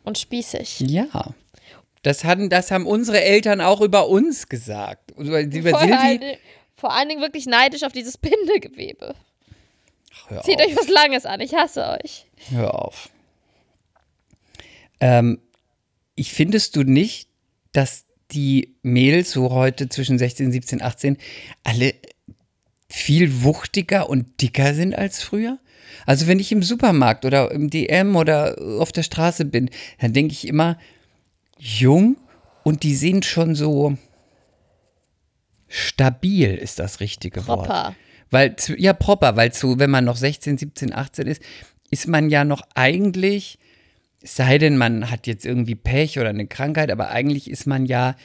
[0.05, 0.81] Und spießig.
[0.81, 1.35] Ja.
[2.03, 5.11] Das, hatten, das haben unsere Eltern auch über uns gesagt.
[5.19, 6.39] Über, über Silvi.
[6.85, 9.15] Vor allen Dingen wirklich neidisch auf dieses Bindegewebe.
[10.29, 10.67] Hör Zieht auf.
[10.67, 12.27] euch was Langes an, ich hasse euch.
[12.51, 13.09] Hör auf.
[15.01, 15.41] Ähm,
[16.15, 17.31] ich findest du nicht,
[17.73, 21.17] dass die Mädels so heute zwischen 16, 17, 18
[21.63, 21.95] alle
[22.91, 25.59] viel wuchtiger und dicker sind als früher?
[26.05, 29.71] Also wenn ich im Supermarkt oder im DM oder auf der Straße bin,
[30.03, 30.79] dann denke ich immer,
[31.59, 32.19] jung
[32.63, 33.97] und die sehen schon so
[35.75, 37.67] stabil ist das richtige Wort.
[37.67, 37.95] Proper.
[38.31, 41.43] Weil, zu- ja, proper, weil zu, wenn man noch 16, 17, 18 ist,
[41.91, 43.59] ist man ja noch eigentlich,
[44.23, 47.87] es sei denn, man hat jetzt irgendwie Pech oder eine Krankheit, aber eigentlich ist man
[47.87, 48.17] ja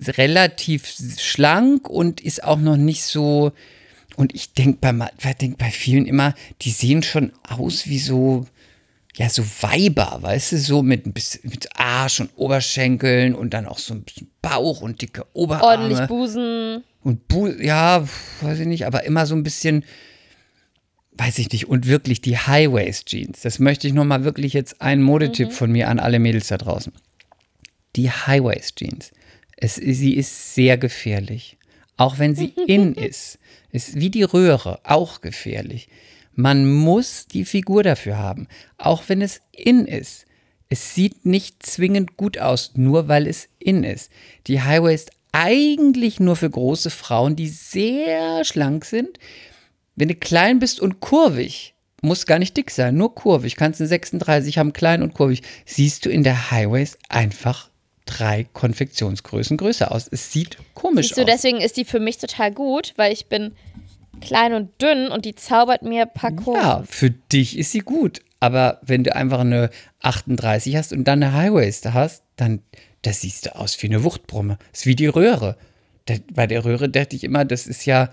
[0.00, 0.86] relativ
[1.18, 3.52] schlank und ist auch noch nicht so.
[4.16, 8.46] Und ich denke bei, ich denk bei vielen immer, die sehen schon aus wie so,
[9.16, 13.92] ja, so Weiber, weißt du, so mit mit Arsch und Oberschenkeln und dann auch so
[13.94, 15.82] ein bisschen Bauch und dicke Oberarme.
[15.82, 16.82] Ordentlich Busen.
[17.02, 18.06] Und Bu ja,
[18.40, 19.84] weiß ich nicht, aber immer so ein bisschen,
[21.12, 21.68] weiß ich nicht.
[21.68, 23.42] Und wirklich die High-Waist-Jeans.
[23.42, 26.92] Das möchte ich nochmal wirklich jetzt ein Modetipp von mir an alle Mädels da draußen.
[27.96, 29.12] Die High-Waist-Jeans.
[29.60, 31.58] Sie ist sehr gefährlich.
[31.96, 33.38] Auch wenn sie in ist.
[33.70, 35.88] Ist wie die Röhre, auch gefährlich.
[36.34, 38.48] Man muss die Figur dafür haben.
[38.78, 40.26] Auch wenn es in ist.
[40.68, 44.10] Es sieht nicht zwingend gut aus, nur weil es in ist.
[44.46, 49.18] Die Highway ist eigentlich nur für große Frauen, die sehr schlank sind.
[49.96, 53.88] Wenn du klein bist und kurvig, muss gar nicht dick sein, nur kurvig, kannst eine
[53.88, 57.70] 36 haben, klein und kurvig, siehst du in der Highways einfach
[58.06, 60.08] drei Konfektionsgrößen größer aus.
[60.10, 61.28] Es sieht komisch Siehst du, aus.
[61.30, 63.52] deswegen ist die für mich total gut, weil ich bin
[64.22, 66.54] klein und dünn und die zaubert mir Kurven.
[66.54, 68.20] Ja, für dich ist sie gut.
[68.40, 72.60] Aber wenn du einfach eine 38 hast und dann eine Highwaist hast, dann
[73.02, 74.58] das siehst du aus wie eine Wuchtbrumme.
[74.70, 75.56] Das ist wie die Röhre.
[76.06, 78.10] Da, bei der Röhre dachte ich immer, das ist ja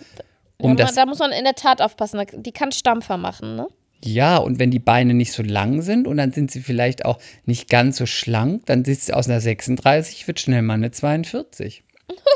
[0.58, 0.96] um da, das.
[0.96, 2.22] da muss man in der Tat aufpassen.
[2.34, 3.68] Die kann Stampfer machen, ne?
[4.04, 7.20] Ja, und wenn die Beine nicht so lang sind und dann sind sie vielleicht auch
[7.46, 11.84] nicht ganz so schlank, dann sieht sie aus einer 36, wird schnell mal eine 42.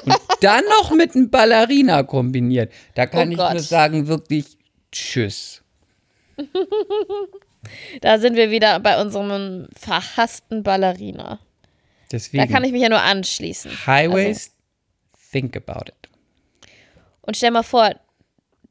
[0.06, 2.72] Und dann noch mit einem Ballerina kombiniert.
[2.96, 3.54] Da kann Oh ich Gott.
[3.54, 4.58] nur sagen, wirklich
[4.92, 5.62] Tschüss.
[8.02, 11.40] Da sind wir wieder bei unserem verhassten Ballerina.
[12.12, 12.46] Deswegen.
[12.46, 13.72] Da kann ich mich ja nur anschließen.
[13.88, 14.52] Highways,
[15.32, 16.10] think about it.
[17.22, 17.92] Und stell mal vor,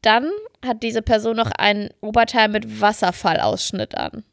[0.03, 0.31] dann
[0.65, 4.25] hat diese Person noch ein Oberteil mit Wasserfallausschnitt an.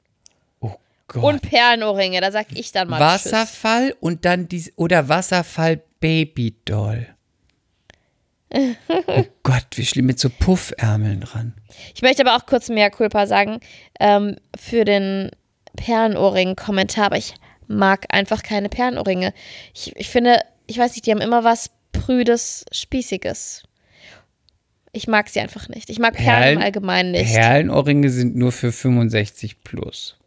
[1.10, 1.24] Gott.
[1.24, 3.34] Und Perlenohrringe, da sag ich dann mal Tschüss.
[3.34, 7.08] Wasserfall und dann dies oder Wasserfall Babydoll.
[9.08, 11.54] oh Gott, wie schlimm mit so Puffärmeln dran.
[11.94, 13.60] Ich möchte aber auch kurz mehr Culpa sagen
[14.00, 15.30] ähm, für den
[15.76, 17.36] Perlenohrring-Kommentar, aber ich
[17.68, 19.34] mag einfach keine Perlenohrringe.
[19.76, 23.64] Ich, ich finde, ich weiß nicht, die haben immer was Prüdes, Spießiges.
[24.92, 25.90] Ich mag sie einfach nicht.
[25.92, 27.34] Ich mag Perlen, Perlen- im Allgemeinen nicht.
[27.34, 30.18] Perlenohrringe sind nur für 65 plus.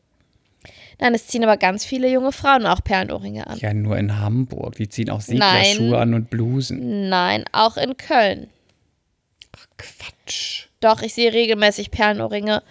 [1.03, 3.59] Nein, es ziehen aber ganz viele junge Frauen auch Perlenohrringe an.
[3.59, 4.77] Ja, nur in Hamburg.
[4.77, 7.09] Die ziehen auch Seglerschuhe an und Blusen.
[7.09, 8.47] Nein, auch in Köln.
[9.77, 10.67] Quatsch.
[10.79, 12.63] Doch, ich sehe regelmäßig Perlenohrringe.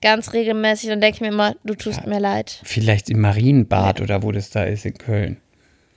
[0.00, 0.90] Ganz regelmäßig.
[0.90, 2.60] Dann denke ich mir immer, du tust mir leid.
[2.62, 5.38] Vielleicht im Marienbad oder wo das da ist in Köln.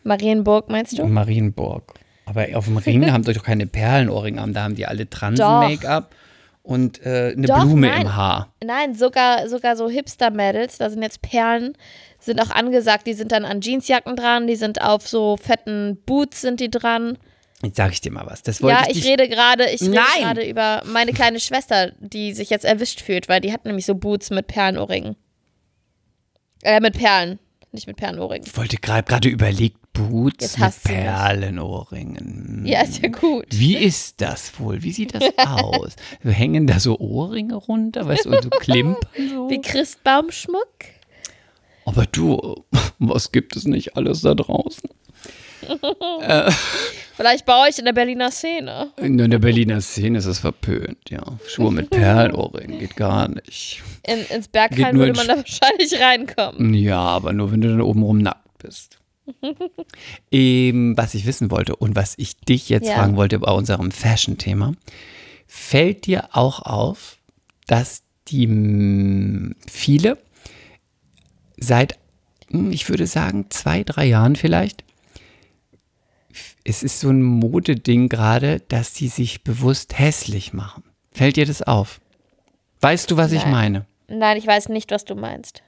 [0.04, 1.06] Marienburg, meinst du?
[1.06, 1.93] Marienburg.
[2.26, 4.54] Aber auf dem Ring haben doch keine Perlenohrringe an.
[4.54, 6.15] Da haben die alle Transen-Make-up
[6.65, 8.01] und äh, eine Doch, Blume nein.
[8.01, 8.54] im Haar.
[8.63, 11.78] Nein, sogar, sogar so Hipster-Mädels, da sind jetzt Perlen,
[12.19, 13.06] sind auch angesagt.
[13.08, 17.17] Die sind dann an Jeansjacken dran, die sind auf so fetten Boots sind die dran.
[17.63, 18.41] Jetzt sage ich dir mal was.
[18.41, 22.34] Das wollte Ja, ich, ich rede gerade, ich rede gerade über meine kleine Schwester, die
[22.34, 25.15] sich jetzt erwischt fühlt, weil die hat nämlich so Boots mit Perlenohrringen.
[26.63, 27.39] Äh, mit Perlen,
[27.71, 28.47] nicht mit Perlenohrringen.
[28.47, 30.84] Ich wollte gerade gerade überlegt, Boots mit.
[30.84, 32.63] Perlenohrringen.
[32.65, 33.45] Ja, ist ja gut.
[33.49, 34.84] Wie ist das wohl?
[34.84, 35.95] Wie sieht das aus?
[36.23, 39.49] Hängen da so Ohrringe runter, weißt du, und so klimpern so?
[39.49, 40.67] Wie Christbaumschmuck?
[41.86, 42.65] Aber du,
[42.99, 44.89] was gibt es nicht alles da draußen?
[47.15, 48.91] Vielleicht bei euch in der Berliner Szene.
[48.97, 51.23] In der Berliner Szene ist es verpönt, ja.
[51.47, 53.81] Schuhe mit Perlenohrringen geht gar nicht.
[54.05, 56.73] In, ins nur würde man da wahrscheinlich reinkommen.
[56.73, 58.99] Ja, aber nur wenn du dann obenrum nackt bist.
[60.32, 62.96] ähm, was ich wissen wollte und was ich dich jetzt Ja.
[62.96, 64.74] fragen wollte bei unserem Fashion-Thema,
[65.48, 67.18] fällt dir auch auf,
[67.68, 70.18] dass die viele
[71.58, 71.98] seit,
[72.50, 74.84] mm, ich würde sagen, zwei, drei Jahren vielleicht,
[76.64, 80.84] es ist so ein Modeding gerade, dass die sich bewusst hässlich machen.
[81.12, 82.02] Fällt dir das auf?
[82.82, 83.52] Weißt du, was ich Nein.
[83.52, 83.86] meine?
[84.08, 85.64] Nein, ich weiß nicht, was du meinst.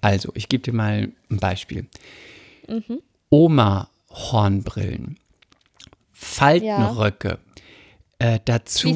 [0.00, 1.86] Also, ich gebe dir mal ein Beispiel.
[2.68, 3.00] Mhm.
[3.30, 5.18] Oma-Hornbrillen,
[6.12, 7.38] Faltenröcke,
[8.18, 8.88] äh, dazu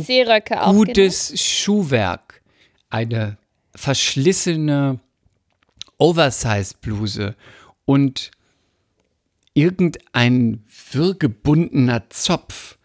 [0.63, 0.73] auch.
[0.73, 2.43] gutes Schuhwerk,
[2.89, 3.37] eine
[3.75, 5.01] verschlissene
[5.99, 7.37] Oversize-Bluse
[7.85, 8.31] und
[9.55, 12.79] irgendein wirgebundener Zopf.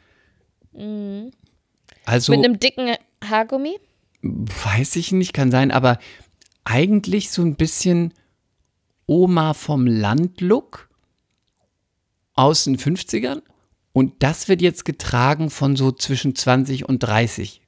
[0.74, 2.40] Also Mhm.
[2.40, 3.80] Mit einem dicken Haargummi?
[4.22, 6.00] weiß ich nicht, kann sein, aber
[6.64, 8.14] eigentlich so ein bisschen
[9.08, 10.90] Oma vom Land-Look
[12.34, 13.42] aus den 50ern.
[13.94, 17.62] Und das wird jetzt getragen von so zwischen 20 und 30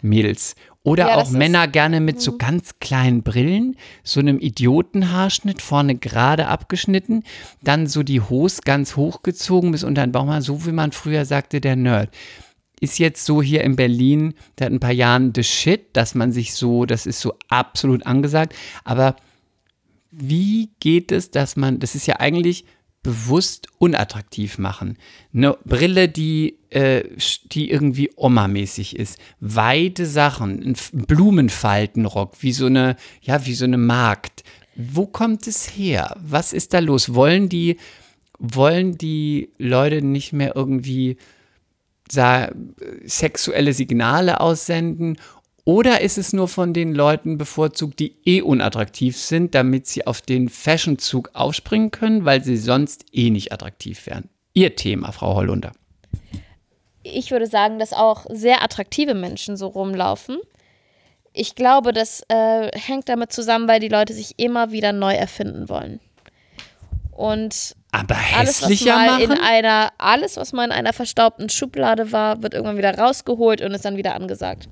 [0.00, 0.54] Mädels.
[0.82, 1.38] Oder Ja, auch Mhm.
[1.38, 7.24] Männer gerne mit so ganz kleinen Brillen, so einem Idiotenhaarschnitt, vorne gerade abgeschnitten,
[7.62, 11.60] dann so die Hose ganz hochgezogen bis unter den Bauch, so wie man früher sagte,
[11.60, 12.10] der Nerd
[12.80, 16.54] ist jetzt so hier in Berlin seit ein paar Jahren the shit, dass man sich
[16.54, 18.54] so, das ist so absolut angesagt.
[18.84, 19.16] Aber
[20.16, 22.64] wie geht es, dass man, das ist ja eigentlich
[23.02, 24.96] bewusst unattraktiv machen.
[25.34, 27.04] Eine Brille, die, äh,
[27.52, 29.18] die irgendwie Oma-mäßig ist.
[29.40, 34.42] Weite Sachen, ein Blumenfaltenrock, wie so eine, ja, wie so eine Magd.
[34.74, 36.16] Wo kommt es her?
[36.18, 37.14] Was ist da los?
[37.14, 37.76] Wollen die,
[38.38, 41.18] wollen die Leute nicht mehr irgendwie
[42.10, 42.52] sa-
[43.04, 45.18] sexuelle Signale aussenden
[45.66, 50.20] Oder ist es nur von den Leuten bevorzugt, die eh unattraktiv sind, damit sie auf
[50.20, 54.28] den Fashion-Zug aufspringen können, weil sie sonst eh nicht attraktiv wären?
[54.52, 55.72] Ihr Thema, Frau Hollunder.
[57.02, 60.38] Ich würde sagen, dass auch sehr attraktive Menschen so rumlaufen.
[61.32, 65.68] Ich glaube, das äh, hängt damit zusammen, weil die Leute sich immer wieder neu erfinden
[65.68, 65.98] wollen.
[67.10, 69.42] Und Aber alles, was hässlicher mal in machen?
[69.42, 73.84] einer, alles, was mal in einer verstaubten Schublade war, wird irgendwann wieder rausgeholt und ist
[73.84, 74.68] dann wieder angesagt.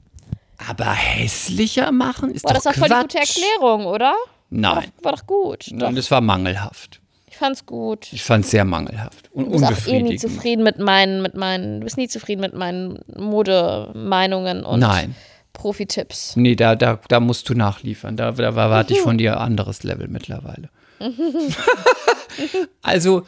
[0.68, 3.18] Aber hässlicher machen ist Boah, doch das war voll die gute.
[3.18, 4.12] Erklärung, oder?
[4.12, 4.14] War
[4.50, 5.66] Nein, doch, war doch gut.
[5.72, 7.00] Doch, Nein, das war mangelhaft.
[7.26, 8.12] ich fand's gut.
[8.12, 11.34] Ich fand es sehr mangelhaft und Du bist auch eh nie zufrieden mit meinen, mit
[11.34, 15.14] meinen, du bist nie zufrieden mit meinen Modemeinungen und Nein,
[15.54, 16.36] Profi-Tipps.
[16.36, 18.16] nee, da, da, da musst du nachliefern.
[18.16, 20.68] Da, da erwarte ich von dir anderes Level mittlerweile.
[22.82, 23.26] also,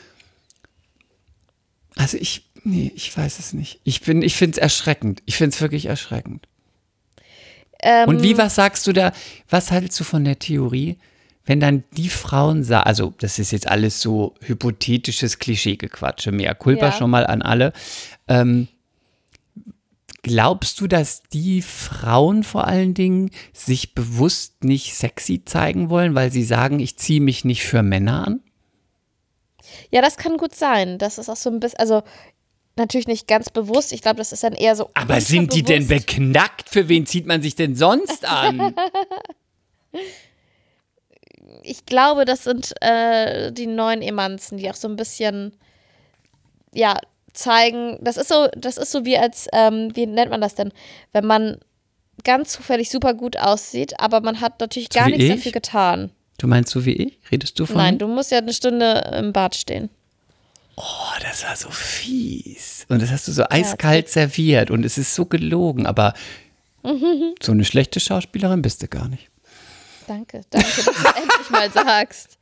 [1.97, 3.81] also ich, nee, ich weiß es nicht.
[3.85, 5.23] Ich bin, ich finde es erschreckend.
[5.27, 6.47] Ich finde es wirklich erschreckend.
[7.85, 9.13] Ähm, Und wie, was sagst du da,
[9.49, 10.97] was hältst du von der Theorie,
[11.45, 16.87] wenn dann die Frauen sagen, also das ist jetzt alles so hypothetisches Klischeegequatsche, mehr Culpa
[16.87, 16.93] Ja.
[16.93, 17.75] schon mal an alle.
[18.27, 18.69] Ähm,
[20.23, 26.33] glaubst du, dass die Frauen vor allen Dingen sich bewusst nicht sexy zeigen wollen, weil
[26.33, 28.41] sie sagen, ich ziehe mich nicht für Männer an?
[29.91, 30.97] Ja, das kann gut sein.
[30.99, 32.03] Das ist auch so ein bisschen, also
[32.77, 33.93] natürlich nicht ganz bewusst.
[33.93, 34.91] Ich glaube, das ist dann eher so.
[34.95, 36.69] Aber sind die denn beknackt?
[36.69, 38.75] Für wen zieht man sich denn sonst an?
[41.63, 45.57] Ich glaube, das sind äh, die neuen Emanzen, die auch so ein bisschen,
[46.75, 46.99] ja,
[47.33, 47.99] zeigen.
[48.03, 50.73] Das ist so, das ist so wie als, ähm, wie nennt man das denn,
[51.13, 51.59] wenn man
[52.23, 55.31] ganz zufällig super gut aussieht, aber man hat natürlich So gar nichts ich?
[55.31, 56.11] dafür getan.
[56.39, 57.19] Du meinst so wie ich?
[57.31, 59.91] Redest du von Nein, du musst ja eine Stunde im Bad stehen.
[60.77, 60.83] Oh,
[61.21, 62.87] das war so fies.
[62.89, 66.15] Und das hast du so eiskalt serviert und es ist so gelogen, aber
[67.43, 69.31] so eine schlechte Schauspielerin bist du gar nicht.
[70.07, 72.39] Danke, danke, dass du endlich mal sagst.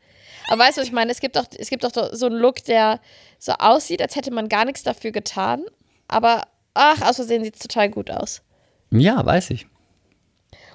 [0.49, 1.13] Aber weißt du, was ich meine?
[1.13, 3.01] Es gibt doch, es gibt doch so einen Look, der
[3.39, 5.63] so aussieht, als hätte man gar nichts dafür getan.
[6.09, 6.43] Aber,
[6.75, 8.43] ach, aus Versehen sieht es total gut aus.
[8.91, 9.67] Ja, weiß ich.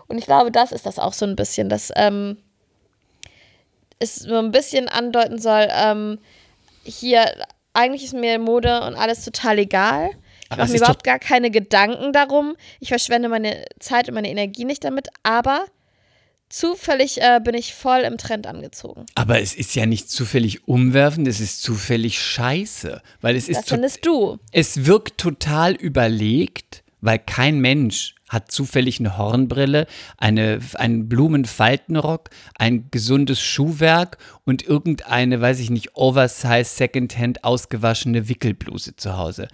[0.07, 2.37] Und ich glaube, das ist das auch so ein bisschen, dass ähm,
[3.99, 6.19] es so ein bisschen andeuten soll, ähm,
[6.87, 7.25] hier,
[7.73, 10.09] eigentlich ist mir Mode und alles total egal.
[10.45, 12.55] Ich Aber mache mir überhaupt gar keine Gedanken darum.
[12.79, 15.65] Ich verschwende meine Zeit und meine Energie nicht damit, aber
[16.49, 19.05] zufällig äh, bin ich voll im Trend angezogen.
[19.15, 23.01] Aber es ist ja nicht zufällig umwerfend, es ist zufällig scheiße.
[23.21, 24.37] Weil es Das ist to- findest du.
[24.51, 29.87] es wirkt total überlegt, weil kein Mensch hat zufällig eine Hornbrille,
[30.17, 38.95] eine, einen Blumenfaltenrock, ein gesundes Schuhwerk und irgendeine, weiß ich nicht, oversize Secondhand ausgewaschene Wickelbluse
[38.95, 39.47] zu Hause.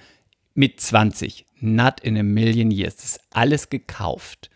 [0.55, 1.45] Mit 20.
[1.59, 2.95] Not in a million years.
[2.97, 4.49] Das ist alles gekauft.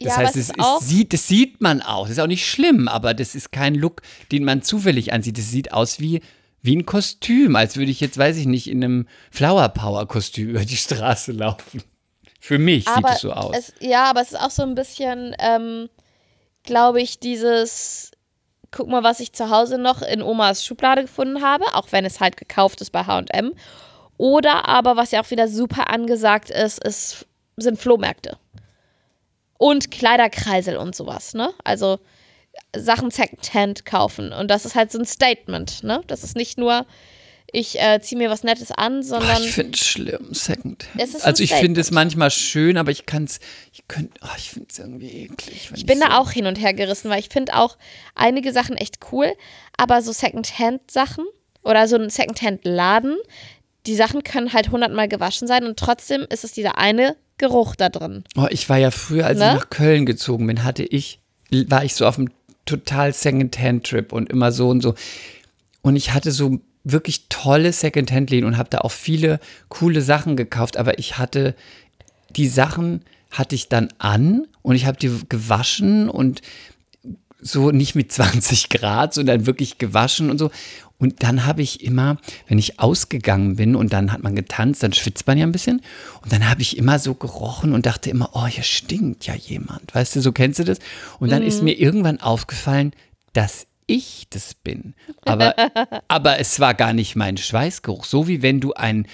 [0.00, 2.02] Das Ja, heißt, es es sieht, das sieht man auch.
[2.02, 5.38] Das ist auch nicht schlimm, aber das ist kein Look, den man zufällig ansieht.
[5.38, 6.20] Das sieht aus wie,
[6.62, 10.48] wie ein Kostüm, als würde ich jetzt, weiß ich nicht, in einem Flower Power Kostüm
[10.50, 11.82] über die Straße laufen.
[12.44, 13.56] Für mich aber sieht es so aus.
[13.56, 15.88] Es, ja, aber es ist auch so ein bisschen, ähm,
[16.62, 18.10] glaube ich, dieses,
[18.70, 22.20] guck mal, was ich zu Hause noch in Omas Schublade gefunden habe, auch wenn es
[22.20, 23.54] halt gekauft ist bei HM.
[24.18, 27.24] Oder aber, was ja auch wieder super angesagt ist, ist
[27.56, 28.36] sind Flohmärkte.
[29.56, 31.48] Und Kleiderkreisel und sowas, ne?
[31.64, 31.98] Also
[32.76, 34.34] Sachen Secondhand kaufen.
[34.34, 36.02] Und das ist halt so ein Statement, ne?
[36.08, 36.84] Das ist nicht nur,
[37.54, 39.42] ich äh, ziehe mir was Nettes an, sondern.
[39.42, 40.84] ich finde es schlimm, Second.
[41.22, 43.40] Also ich finde es manchmal schön, aber ich kann es,
[43.72, 45.70] ich könnte, oh, ich finde es irgendwie eklig.
[45.74, 47.78] Ich bin so- da auch hin und her gerissen, weil ich finde auch
[48.14, 49.32] einige Sachen echt cool,
[49.76, 51.24] aber so Secondhand-Sachen
[51.62, 53.16] oder so ein Secondhand-Laden,
[53.86, 57.88] die Sachen können halt hundertmal gewaschen sein und trotzdem ist es dieser eine Geruch da
[57.88, 58.24] drin.
[58.36, 59.48] Oh, ich war ja früher, als Ne?
[59.48, 62.30] ich nach Köln gezogen bin, hatte ich, war ich so auf einem
[62.64, 64.94] total Secondhand-Trip und immer so und so.
[65.82, 70.76] Und ich hatte so wirklich tolle Secondhand-Läden und habe da auch viele coole Sachen gekauft,
[70.76, 71.54] aber ich hatte
[72.36, 76.40] die Sachen hatte ich dann an und ich habe die gewaschen und
[77.40, 80.50] so nicht mit 20 Grad, sondern wirklich gewaschen und so.
[80.96, 84.92] Und dann habe ich immer, wenn ich ausgegangen bin und dann hat man getanzt, dann
[84.92, 85.82] schwitzt man ja ein bisschen.
[86.22, 89.94] Und dann habe ich immer so gerochen und dachte immer, oh, hier stinkt ja jemand.
[89.94, 90.78] Weißt du, so kennst du das?
[91.18, 92.92] Und dann ist mir irgendwann aufgefallen,
[93.32, 94.94] dass ich das bin.
[95.24, 95.54] Aber,
[96.08, 98.04] aber es war gar nicht mein Schweißgeruch.
[98.04, 99.06] So wie wenn du ein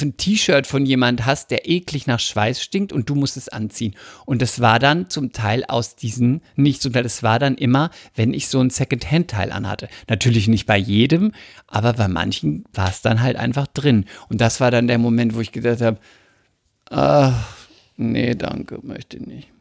[0.00, 3.96] ein T-Shirt von jemand hast, der eklig nach Schweiß stinkt und du musst es anziehen.
[4.24, 7.90] Und das war dann zum Teil aus diesen, nicht zum Teil, das war dann immer,
[8.14, 9.88] wenn ich so ein Second-Hand-Teil anhatte.
[10.08, 11.32] Natürlich nicht bei jedem,
[11.66, 14.04] aber bei manchen war es dann halt einfach drin.
[14.28, 15.98] Und das war dann der Moment, wo ich gedacht habe,
[16.90, 17.56] ach,
[17.96, 19.53] nee, danke, möchte nicht.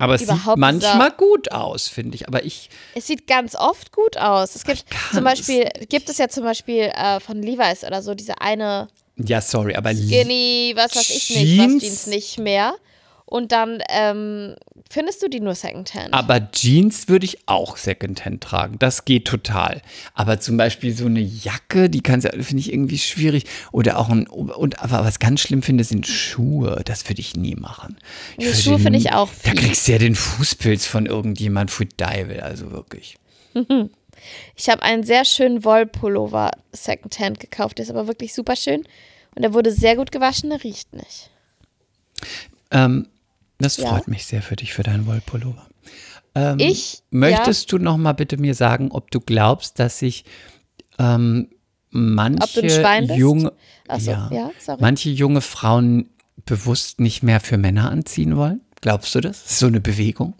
[0.00, 2.26] Aber es sieht manchmal gut aus, finde ich.
[2.26, 4.56] Aber ich, Es sieht ganz oft gut aus.
[4.56, 8.40] Es gibt zum Beispiel, gibt es ja zum Beispiel äh, von Levi's oder so diese
[8.40, 8.88] eine
[9.22, 12.74] ja, sorry, aber Skinny, was weiß ich nicht, was Jeans nicht mehr.
[13.30, 14.56] Und dann ähm,
[14.90, 16.12] findest du die nur Secondhand.
[16.12, 18.76] Aber Jeans würde ich auch Secondhand tragen.
[18.80, 19.82] Das geht total.
[20.14, 23.44] Aber zum Beispiel so eine Jacke, die kannst du, finde ich irgendwie schwierig.
[23.70, 26.82] Oder auch ein, und aber was ganz schlimm finde, sind Schuhe.
[26.84, 27.98] Das würde ich nie machen.
[28.36, 29.60] Nee, würde Schuhe finde ich auch Da fies.
[29.60, 33.16] kriegst du ja den Fußpilz von irgendjemand für Deivel, also wirklich.
[34.54, 37.78] Ich habe einen sehr schönen Wollpullover Secondhand gekauft.
[37.78, 38.82] Der ist aber wirklich super schön.
[39.34, 41.30] Und der wurde sehr gut gewaschen, der riecht nicht.
[42.70, 43.06] Ähm,
[43.60, 43.90] das Ja.
[43.90, 45.66] freut mich sehr für dich, für deinen Wollpullover.
[46.34, 50.24] Ähm, Ich, Möchtest du noch mal bitte mir sagen, ob du glaubst, dass sich
[50.98, 51.48] ähm,
[51.90, 52.66] manche
[53.14, 53.52] junge,
[53.98, 56.10] so, ja, ja, manche junge Frauen
[56.44, 58.60] bewusst nicht mehr für Männer anziehen wollen?
[58.80, 59.44] Glaubst du das?
[59.44, 60.34] Ist so eine Bewegung?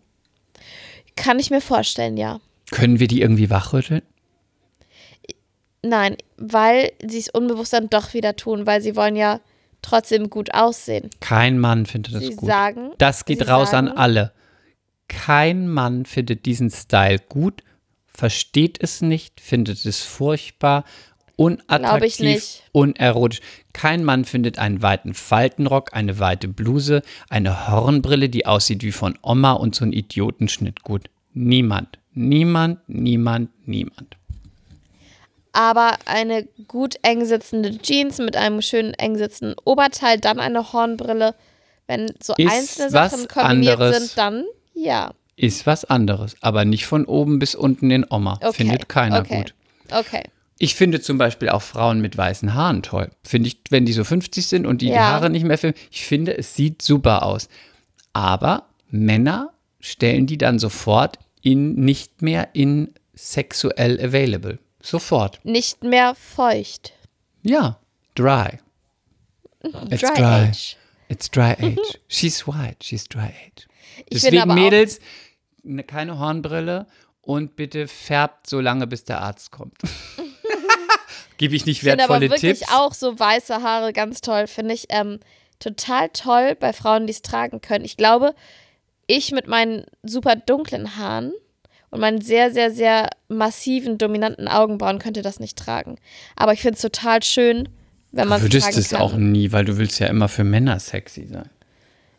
[0.56, 2.40] ja, kann ich mir vorstellen, ja.
[2.70, 4.02] Können wir die irgendwie wachrütteln?
[5.82, 9.40] Nein, weil sie es unbewusst dann doch wieder tun, weil sie wollen ja
[9.82, 11.10] trotzdem gut aussehen.
[11.20, 12.48] Kein Mann findet das Sie gut.
[12.48, 14.32] sagen, das geht sie raus an sagen- alle.
[15.08, 17.62] Kein Mann findet diesen Style gut,
[18.06, 20.84] versteht es nicht, findet es furchtbar,
[21.36, 23.40] unattraktiv, unerotisch.
[23.72, 29.18] Kein Mann findet einen weiten Faltenrock, eine weite Bluse, eine Hornbrille, die aussieht wie von
[29.22, 31.08] Oma und so einen Idiotenschnitt gut.
[31.32, 34.16] Niemand, niemand, niemand, niemand.
[35.52, 41.34] Aber eine gut eng sitzende Jeans mit einem schönen eng sitzenden Oberteil, dann eine Hornbrille.
[41.86, 43.98] Wenn so Ist einzelne Sachen kombiniert anderes.
[43.98, 44.44] sind, dann
[44.74, 45.12] ja.
[45.36, 48.34] Ist was anderes, aber nicht von oben bis unten in Oma.
[48.42, 48.52] Okay.
[48.52, 49.38] Findet keiner okay.
[49.38, 49.54] gut.
[49.90, 50.22] Okay.
[50.58, 53.10] Ich finde zum Beispiel auch Frauen mit weißen Haaren toll.
[53.24, 55.12] Finde ich, wenn die so 50 sind und die, die Ja.
[55.12, 57.48] Haare nicht mehr filmen, ich finde, es sieht super aus.
[58.12, 64.58] Aber Männer stellen die dann sofort in nicht mehr in sexuell available.
[64.82, 65.40] Sofort.
[65.44, 66.92] Nicht mehr feucht.
[67.42, 67.78] Ja,
[68.14, 68.58] dry.
[69.90, 70.48] It's Dry dry.
[70.48, 70.76] age.
[71.08, 71.98] It's dry age.
[72.08, 73.66] She's white, she's dry age.
[74.08, 75.00] Ich Deswegen, Mädels,
[75.62, 76.86] ne, keine Hornbrille
[77.22, 79.76] und bitte färbt so lange, bis der Arzt kommt.
[81.36, 82.72] Gebe ich nicht Ich finde aber wertvolle wirklich Tipps?
[82.72, 84.46] auch so weiße Haare ganz toll.
[84.46, 85.20] Finde ich ähm,
[85.58, 87.84] total toll bei Frauen, die es tragen können.
[87.84, 88.34] Ich glaube,
[89.06, 91.32] ich mit meinen super dunklen Haaren
[91.90, 95.96] und meinen sehr, sehr, sehr massiven, dominanten Augenbrauen könnte das nicht tragen.
[96.36, 97.68] Aber ich finde es total schön,
[98.12, 99.00] wenn man Du es würdest tragen es kann.
[99.00, 101.48] auch nie, weil du willst ja immer für Männer sexy sein.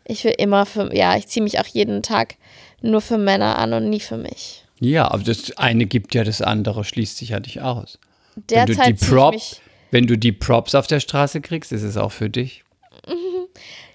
[0.06, 2.36] Ich will immer für, ja, ich ziehe mich auch jeden Tag
[2.82, 4.66] nur für Männer an und nie für mich.
[4.80, 8.00] Ja, aber das eine gibt ja das andere, schließt sich ja nicht aus.
[8.36, 9.62] Wenn du, die Derzeit Prop, mich,
[9.92, 12.64] wenn du die Props auf der Straße kriegst, ist es auch für dich.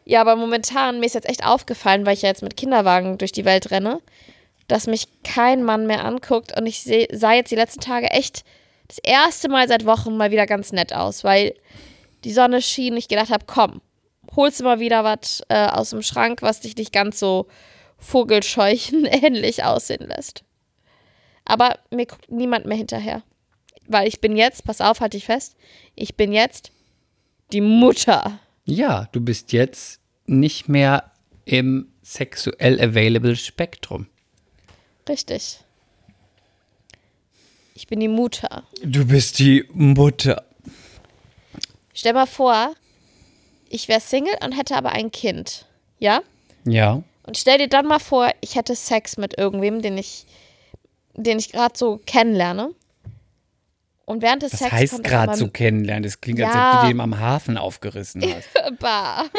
[0.05, 3.33] ja, aber momentan, mir ist jetzt echt aufgefallen, weil ich ja jetzt mit Kinderwagen durch
[3.33, 4.01] die Welt renne,
[4.69, 8.45] dass mich kein Mann mehr anguckt und ich seh, sah jetzt die letzten Tage echt
[8.89, 11.55] das erste Mal seit Wochen mal wieder ganz nett aus, weil
[12.25, 13.81] die Sonne schien ich gedacht habe, komm,
[14.35, 17.47] holst du mal wieder was äh, aus dem Schrank, was dich nicht ganz so
[17.99, 20.45] Vogelscheuchen ähnlich aussehen lässt.
[21.45, 23.23] Aber mir guckt niemand mehr hinterher.
[23.89, 25.57] Weil ich bin jetzt, pass auf, halte ich fest,
[25.95, 26.73] ich bin jetzt
[27.53, 28.41] die Mutter.
[28.65, 31.13] Ja, du bist jetzt nicht mehr
[31.45, 34.09] im sexuell available Spektrum.
[35.09, 35.61] Richtig.
[37.75, 38.63] Ich bin die Mutter.
[38.83, 40.45] Du bist die Mutter.
[41.93, 42.75] Stell mal vor,
[43.69, 45.67] ich wäre Single und hätte aber ein Kind.
[45.99, 46.21] Ja?
[46.65, 47.03] Ja.
[47.25, 50.27] Und stell dir dann mal vor, ich hätte Sex mit irgendwem, den ich,
[51.15, 52.71] den ich gerade so kennenlerne.
[54.05, 56.05] Und während des Das Sex heißt gerade so kennenlernen.
[56.05, 56.75] Das klingt, als Ja.
[56.77, 58.79] ob du den am Hafen aufgerissen hast.
[58.79, 59.25] Bah.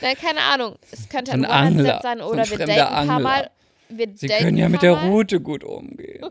[0.00, 0.76] Nein, keine Ahnung.
[0.90, 3.20] Es könnte ein ein Angler, sein so ein oder wir daten ein paar.
[3.20, 3.50] Mal.
[3.96, 4.92] Wir Sie können ja mit der.
[5.04, 6.24] Route gut umgehen.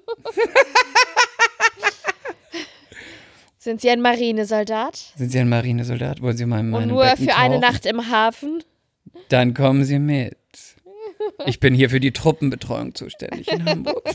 [3.57, 5.13] Sind Sie ein Marinesoldat?
[5.15, 6.21] Sind Sie ein Marinesoldat?
[6.21, 7.61] Wollen Sie mal in Und meinem nur Becken für eine tauchen?
[7.61, 8.61] Nacht im Hafen?
[9.29, 10.35] Dann kommen Sie mit.
[11.45, 14.03] Ich bin hier für die Truppenbetreuung zuständig in Hamburg.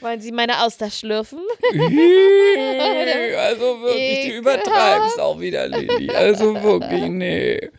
[0.00, 1.40] Wollen Sie meine Auster schlürfen?
[1.72, 1.80] also
[3.82, 6.08] wirklich, du übertreibst auch wieder, Lilly.
[6.10, 7.70] Also wirklich, nee.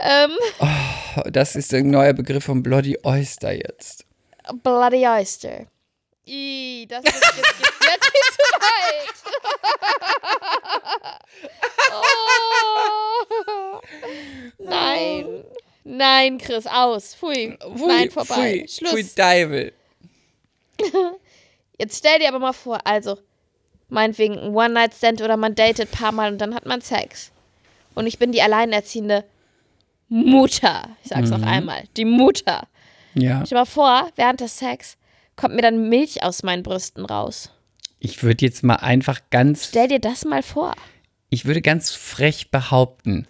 [0.00, 0.30] Ähm,
[1.30, 4.04] Das ist ein neuer Begriff von Bloody Oyster jetzt.
[4.62, 5.66] Bloody Oyster.
[6.26, 7.36] Ih, das ist jetzt,
[7.80, 9.14] jetzt viel zu weit.
[11.92, 13.80] oh.
[14.58, 15.44] Nein.
[15.84, 17.14] Nein, Chris, aus.
[17.14, 17.58] Pfui.
[17.86, 18.64] Nein, vorbei.
[18.66, 19.12] Pfui, Schluss.
[19.14, 19.72] Pfui.
[21.78, 23.18] Jetzt stell dir aber mal vor, also,
[23.88, 27.30] meinetwegen ein One-Night-Stand oder man datet ein paar Mal und dann hat man Sex.
[27.94, 29.24] Und ich bin die Alleinerziehende.
[30.08, 30.88] Mutter.
[31.02, 31.40] Ich sag's Mhm.
[31.40, 31.84] noch einmal.
[31.96, 32.66] Die Mutter.
[33.14, 33.38] Ja.
[33.46, 34.96] Stell dir mal vor, während des Sex
[35.36, 37.50] kommt mir dann Milch aus meinen Brüsten raus.
[38.00, 40.74] Ich würde jetzt mal einfach ganz, Stell dir das mal vor.
[41.30, 43.26] ich würde ganz frech behaupten,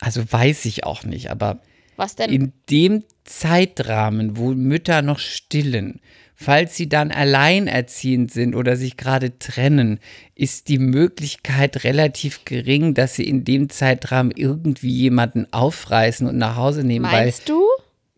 [0.00, 1.60] also weiß ich auch nicht, aber
[1.96, 2.30] Was denn?
[2.30, 6.00] in dem Zeitrahmen, wo Mütter noch stillen,
[6.34, 10.00] falls sie dann alleinerziehend sind oder sich gerade trennen,
[10.34, 16.56] ist die Möglichkeit relativ gering, dass sie in dem Zeitrahmen irgendwie jemanden aufreißen und nach
[16.56, 17.62] Hause nehmen, weil Meinst du?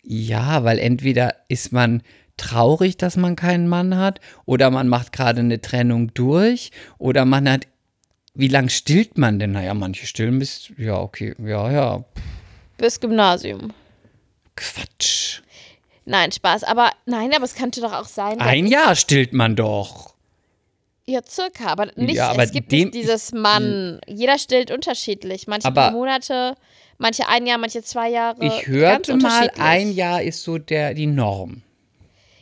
[0.03, 2.03] ja, weil entweder ist man
[2.37, 7.49] traurig, dass man keinen Mann hat, oder man macht gerade eine Trennung durch, oder man
[7.49, 7.67] hat.
[8.35, 9.53] Wie lang stillt man denn?
[9.53, 10.71] Naja, manche stillen bis.
[10.77, 12.05] Ja, okay, ja, ja.
[12.77, 13.73] Bis Gymnasium.
[14.57, 15.41] Quatsch.
[16.05, 16.65] Nein, Spaß.
[16.65, 20.15] Aber nein, aber es könnte doch auch sein, Ein Jahr stillt man doch.
[21.09, 24.01] Ja, circa, aber nicht, Ja, aber es gibt nicht dieses Mann.
[24.09, 25.47] Jeder stillt unterschiedlich.
[25.47, 26.57] Manche Monate,
[26.99, 28.45] manche ein Jahr, manche zwei Jahre.
[28.45, 31.63] Ich hörte mal, ein Jahr ist so der, die Norm.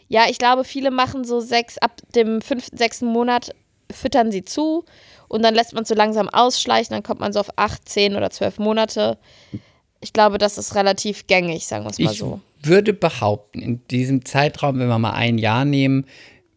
[0.08, 3.54] Ja, ich glaube, viele machen so sechs, ab dem fünften, sechsten Monat
[3.90, 4.84] füttern sie zu
[5.28, 8.30] und dann lässt man so langsam ausschleichen, dann kommt man so auf acht, zehn oder
[8.30, 9.18] zwölf Monate.
[10.04, 12.40] Ich glaube, das ist relativ gängig, sagen wir es mal Ich so.
[12.62, 16.04] würde behaupten, in diesem Zeitraum, wenn wir mal ein Jahr nehmen,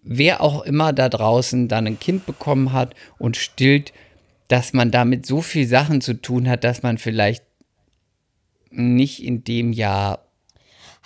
[0.03, 3.93] wer auch immer da draußen dann ein Kind bekommen hat und stillt,
[4.49, 7.43] dass man damit so viel Sachen zu tun hat, dass man vielleicht
[8.69, 10.25] nicht in dem Jahr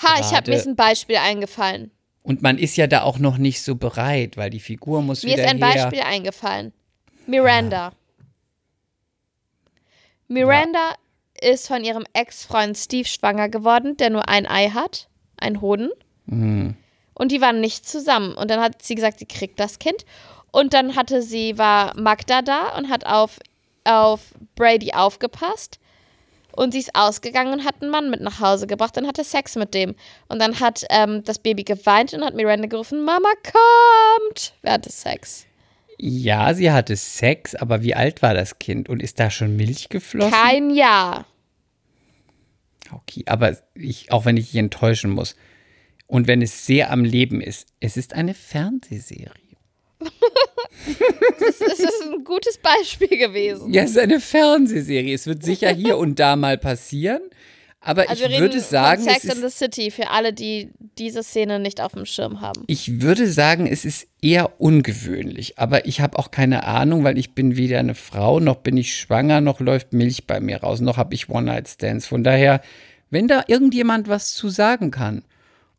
[0.02, 1.92] Ha, ich habe mir ein Beispiel eingefallen.
[2.24, 5.34] und man ist ja da auch noch nicht so bereit, weil die Figur muss Mir
[5.34, 5.68] wieder ist ein her.
[5.86, 6.74] Beispiel eingefallen.
[7.28, 7.94] Miranda.
[10.28, 10.96] Miranda
[11.42, 15.90] ist von ihrem Ex-Freund Steve schwanger geworden, der nur ein Ei hat, ein Hoden.
[16.26, 16.76] Mhm.
[17.14, 18.34] Und die waren nicht zusammen.
[18.34, 20.06] Und dann hat sie gesagt, sie kriegt das Kind.
[20.52, 23.40] Und dann hatte sie, war Magda da und hat auf,
[23.84, 25.80] auf Brady aufgepasst.
[26.54, 29.56] Und sie ist ausgegangen und hat einen Mann mit nach Hause gebracht und hatte Sex
[29.56, 29.96] mit dem.
[30.28, 35.02] Und dann hat ähm, das Baby geweint und hat Miranda gerufen, Mama kommt, während des
[35.02, 35.46] Sex.
[35.98, 39.88] Ja, sie hatte Sex, aber wie alt war das Kind und ist da schon Milch
[39.90, 40.32] geflossen?
[40.32, 41.26] Kein Jahr.
[42.94, 45.36] Okay, aber ich, auch wenn ich dich enttäuschen muss
[46.08, 49.32] und wenn es sehr am Leben ist, es ist eine Fernsehserie.
[51.40, 53.72] Es ist ein gutes Beispiel gewesen.
[53.72, 55.14] Ja, es ist eine Fernsehserie.
[55.14, 57.22] Es wird sicher hier und da mal passieren,
[57.84, 60.70] aber Also ich wir würde reden sagen, Sex in ist, the City für alle, die
[61.00, 62.64] diese Szene nicht auf dem Schirm haben.
[62.68, 67.34] ich würde sagen, es ist eher ungewöhnlich, aber ich habe auch keine Ahnung, weil ich
[67.34, 70.98] bin weder eine Frau, noch bin ich schwanger, noch läuft Milch bei mir raus, noch
[70.98, 72.06] habe ich One-Night-Stands.
[72.06, 72.62] Von daher,
[73.10, 75.24] wenn da irgendjemand was zu sagen kann,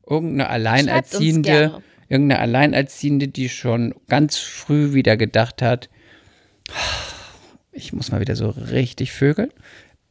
[0.05, 5.89] irgendeine Alleinerziehende, irgendeine Alleinerziehende, die schon ganz früh wieder gedacht hat,
[7.71, 9.51] ich muss mal wieder so richtig vögeln.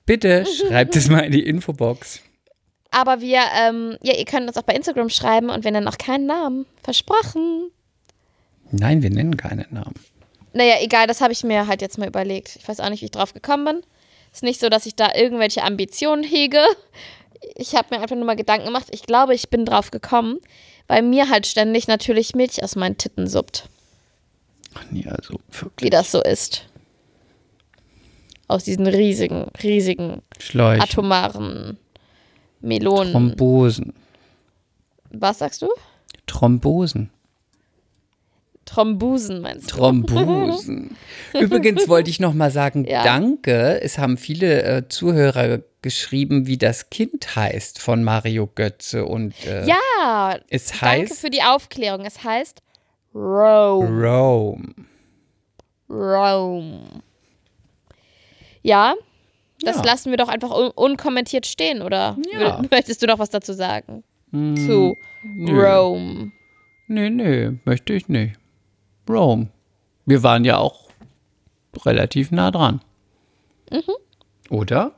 [0.06, 2.22] Bitte schreibt es mal in die Infobox.
[2.92, 5.98] Aber wir, ähm, ja, ihr könnt uns auch bei Instagram schreiben und wir nennen auch
[5.98, 6.66] keinen Namen.
[6.84, 7.72] Versprochen.
[8.72, 9.96] Nein, wir nennen keinen Namen.
[10.54, 12.58] Naja, egal, das habe ich mir halt jetzt mal überlegt.
[12.58, 13.82] Ich weiß auch nicht, wie ich drauf gekommen bin.
[14.34, 16.62] Ist nicht so, dass ich da irgendwelche Ambitionen hege.
[17.56, 18.88] Ich habe mir einfach nur mal Gedanken gemacht.
[18.92, 20.38] Ich glaube, ich bin drauf gekommen,
[20.88, 23.70] weil mir halt ständig natürlich Milch aus meinen Titten suppt,
[24.74, 25.90] Ach nee, also wie wirklich.
[25.90, 26.66] das so ist.
[28.52, 31.78] Aus diesen riesigen, riesigen, Schläuche, atomaren
[32.60, 33.12] Melonen.
[33.14, 33.94] Thrombosen.
[35.12, 35.70] Was sagst du?
[36.28, 37.12] Thrombosen.
[38.66, 39.76] Thrombusen meinst du?
[39.78, 40.98] Thrombosen.
[41.40, 43.04] Übrigens wollte ich noch mal sagen, Ja.
[43.04, 43.82] danke.
[43.82, 49.66] Es haben viele äh, Zuhörer geschrieben, wie das Kind heißt von Mario Götze und äh,
[49.66, 52.06] Ja, es danke heißt für die Aufklärung.
[52.06, 52.62] Es heißt
[53.16, 53.88] Rome.
[53.90, 54.74] Rome.
[55.90, 57.02] Rome.
[58.64, 58.96] Ja,
[59.62, 59.84] das Ja.
[59.84, 62.18] lassen wir doch einfach un unkommentiert stehen, oder?
[62.34, 62.62] Ja.
[62.72, 64.04] Möchtest du noch was dazu sagen?
[64.32, 65.62] Hm, Zu nö.
[65.64, 66.32] Rome.
[66.88, 68.36] Nee, nee, möchte ich nicht.
[69.10, 69.48] Rome.
[70.06, 70.90] Wir waren ja auch
[71.86, 72.82] relativ nah dran.
[73.72, 73.82] Mhm.
[74.50, 74.94] Oder?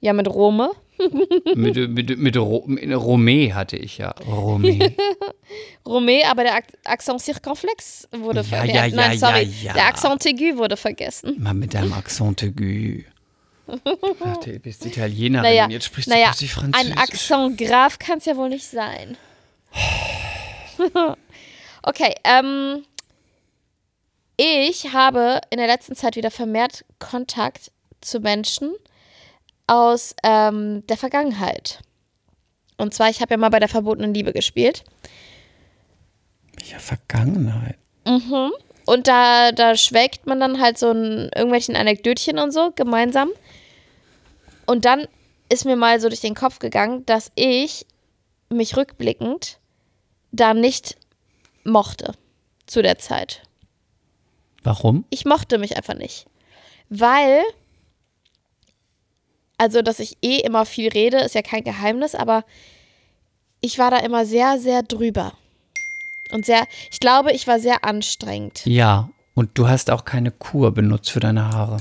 [0.00, 0.70] Ja, mit Rome.
[1.54, 4.12] Mit, mit, mit, Ro mit Romé hatte ich ja.
[4.26, 4.94] Romé.
[5.86, 8.74] Rome, aber der Ak Accent circonflex wurde Ja, vergessen.
[8.76, 9.42] ja, ja, Nein, sorry.
[9.42, 9.72] ja, ja.
[9.74, 11.36] Der Accent aigu wurde vergessen.
[11.42, 13.02] Mal mit deinem Accent aigu.
[13.66, 16.90] Dachte, du bist Italienerin Naja, und jetzt sprichst naja du plötzlich Französisch.
[16.92, 19.16] ein Accent grave kann es ja wohl nicht sein.
[21.82, 22.84] okay, ähm,
[24.36, 27.70] ich habe in der letzten Zeit wieder vermehrt Kontakt
[28.00, 28.72] zu Menschen
[29.68, 31.80] aus ähm, der Vergangenheit.
[32.76, 34.84] Und zwar, ich habe ja mal bei der verbotenen Liebe gespielt.
[36.70, 37.78] Ja, Vergangenheit.
[38.86, 43.30] Und da, da schwelgt man dann halt so in irgendwelchen Anekdötchen und so gemeinsam.
[44.66, 45.06] Und dann
[45.50, 47.86] ist mir mal so durch den Kopf gegangen, dass ich
[48.50, 49.58] mich rückblickend
[50.32, 50.96] da nicht
[51.64, 52.12] mochte
[52.66, 53.42] zu der Zeit.
[54.62, 55.04] Warum?
[55.10, 56.26] Ich mochte mich einfach nicht.
[56.88, 57.42] Weil,
[59.58, 62.44] also, dass ich eh immer viel rede, ist ja kein Geheimnis, aber
[63.60, 65.32] ich war da immer sehr, sehr drüber.
[66.30, 68.62] Und sehr, ich glaube, ich war sehr anstrengend.
[68.64, 71.78] Ja, und du hast auch keine Kur benutzt für deine Haare.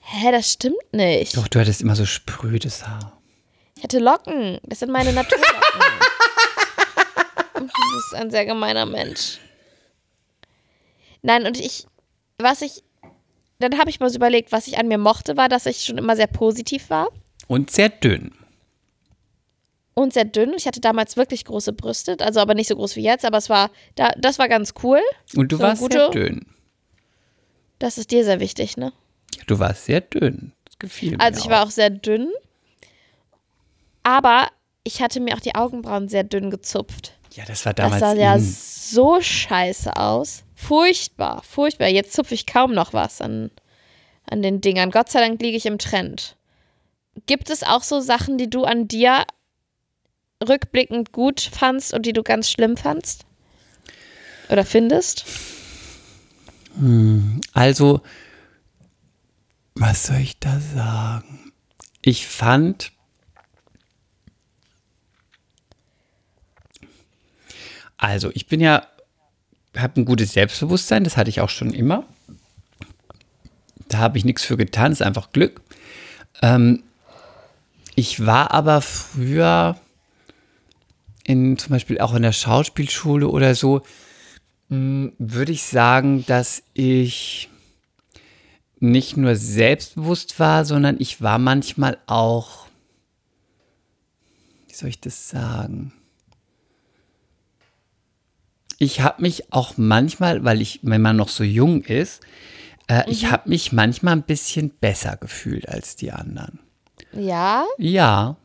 [0.00, 1.36] Hä, das stimmt nicht.
[1.36, 3.20] Doch, du hattest immer so sprödes Haar.
[3.76, 4.58] Ich hatte Locken.
[4.62, 5.44] Das sind meine Naturlocken.
[7.54, 9.38] du bist ein sehr gemeiner Mensch.
[11.22, 11.86] Nein, und ich,
[12.38, 12.84] was ich,
[13.58, 15.98] dann habe ich mal so überlegt, was ich an mir mochte, war, dass ich schon
[15.98, 17.08] immer sehr positiv war
[17.48, 18.32] Und sehr dünn.
[19.94, 20.52] und sehr dünn.
[20.56, 23.48] Ich hatte damals wirklich große Brüste, also aber nicht so groß wie jetzt, aber es
[23.48, 25.00] war, da, das war ganz cool.
[25.34, 26.46] Und du So warst gute- sehr dünn.
[27.78, 28.92] Das ist dir sehr wichtig, ne?
[29.36, 30.52] Ja, du warst sehr dünn.
[30.64, 31.20] Das gefiel mir.
[31.20, 32.30] Also ich war auch sehr dünn,
[34.02, 34.48] aber
[34.84, 37.12] ich hatte mir auch die Augenbrauen sehr dünn gezupft.
[37.34, 38.00] Ja, das war Das damals.
[38.00, 38.40] sah ja in.
[38.42, 40.42] so scheiße aus.
[40.58, 41.88] Furchtbar, furchtbar.
[41.88, 43.50] Jetzt zupfe ich kaum noch was an,
[44.28, 44.90] an den Dingern.
[44.90, 46.34] Gott sei Dank liege ich im Trend.
[47.26, 49.24] Gibt es auch so Sachen, die du an dir
[50.46, 53.26] rückblickend gut fandst und die du ganz schlimm fandst?
[54.48, 55.26] Oder findest?
[57.52, 58.00] Also,
[59.74, 61.52] was soll ich da sagen?
[62.00, 62.92] Ich fand.
[67.98, 68.86] Also, ich bin ja,
[69.76, 72.04] habe ein gutes Selbstbewusstsein, das hatte ich auch schon immer.
[73.88, 75.60] Da habe ich nichts für getan, ist einfach Glück.
[76.42, 76.82] Ähm,
[77.94, 79.76] ich war aber früher
[81.24, 83.82] in zum Beispiel auch in der Schauspielschule oder so,
[84.68, 87.48] würde ich sagen, dass ich
[88.78, 92.66] nicht nur selbstbewusst war, sondern ich war manchmal auch,
[94.68, 95.92] wie soll ich das sagen?
[98.78, 102.20] Ich habe mich auch manchmal, weil ich, wenn man noch so jung ist,
[102.88, 106.58] äh, ich habe mich manchmal ein bisschen besser gefühlt als die anderen.
[107.12, 108.36] Ja, Ja,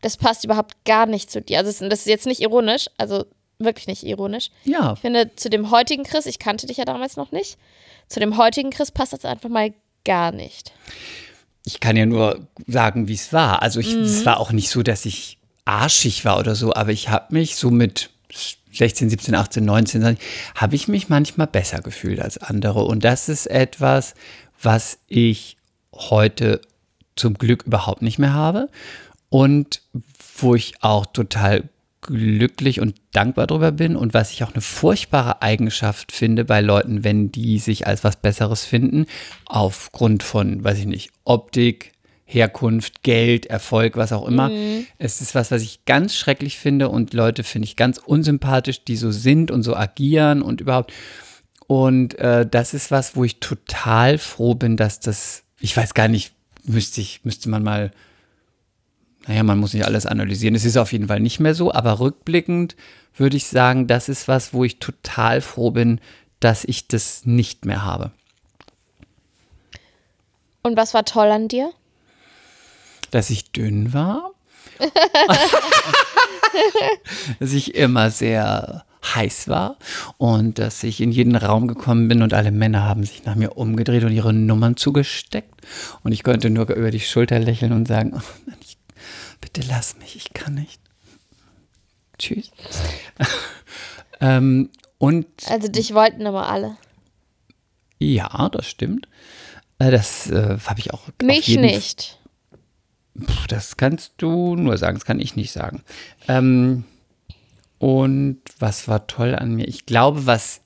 [0.00, 1.58] das passt überhaupt gar nicht zu dir.
[1.58, 3.24] Also das ist jetzt nicht ironisch, also
[3.58, 4.50] wirklich nicht ironisch.
[4.64, 7.58] ja, Ich finde, zu dem heutigen Chris, ich kannte dich ja damals noch nicht,
[8.08, 9.72] zu dem heutigen Chris passt das einfach mal
[10.04, 10.72] gar nicht.
[11.64, 13.62] ich kann ja nur sagen, wie es war.
[13.62, 17.08] Also ich, es war auch nicht so, dass ich arschig war oder so, aber ich
[17.08, 18.10] habe mich so mit
[18.78, 22.84] 16, 17, 18, 19, 20, habe ich mich manchmal besser gefühlt als andere.
[22.84, 24.14] Und das ist etwas,
[24.60, 25.56] was ich
[25.94, 26.60] heute
[27.16, 28.68] zum Glück überhaupt nicht mehr habe
[29.28, 29.82] und
[30.38, 31.68] wo ich auch total
[32.04, 37.02] glücklich und dankbar drüber bin und was ich auch eine furchtbare Eigenschaft finde bei Leuten,
[37.02, 39.06] wenn die sich als was Besseres finden,
[39.46, 41.93] aufgrund von, weiß ich nicht, Optik,
[42.34, 44.50] Herkunft, Geld, Erfolg, was auch immer.
[44.98, 48.96] Es ist was, was ich ganz schrecklich finde und Leute finde ich ganz unsympathisch, die
[48.96, 50.92] so sind und so agieren und überhaupt.
[51.66, 56.08] Und äh, das ist was, wo ich total froh bin, dass das, ich weiß gar
[56.08, 57.92] nicht, müsste ich, müsste man mal
[59.26, 60.54] naja, man muss nicht alles analysieren.
[60.54, 62.76] Es ist auf jeden Fall nicht mehr so, aber rückblickend
[63.16, 66.00] würde ich sagen, das ist was, wo ich total froh bin,
[66.40, 68.10] dass ich das nicht mehr habe.
[70.62, 71.70] Und was war toll an dir?
[73.14, 74.32] Dass ich dünn war.
[77.38, 79.76] dass ich immer sehr heiß war
[80.16, 83.56] und dass ich in jeden Raum gekommen bin und alle Männer haben sich nach mir
[83.56, 85.60] umgedreht und ihre Nummern zugesteckt.
[86.02, 88.78] Und ich konnte nur über die Schulter lächeln und sagen, oh, ich,
[89.40, 90.80] bitte lass mich, ich kann nicht.
[92.18, 92.50] Tschüss.
[94.20, 96.76] ähm, und Also dich wollten immer alle.
[98.00, 99.06] ja, das stimmt.
[99.78, 101.02] Äh, Das äh, habe ich auch.
[101.22, 102.18] Mich nicht.
[103.18, 105.82] Puh, Das kannst du nur sagen, das kann ich nicht sagen.
[106.28, 106.84] Ähm,
[107.78, 109.68] und was war toll an mir?
[109.68, 110.60] Ich glaube, was,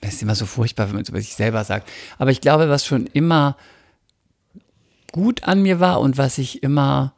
[0.00, 2.68] das ist immer so furchtbar, wenn man es über sich selber sagt, aber ich glaube,
[2.68, 3.56] was schon immer
[5.12, 7.12] gut an mir war und was ich immer,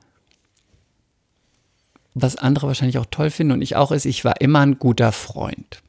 [2.14, 5.12] was andere wahrscheinlich auch toll finden und ich auch ist, ich war immer ein guter
[5.12, 5.82] Freund.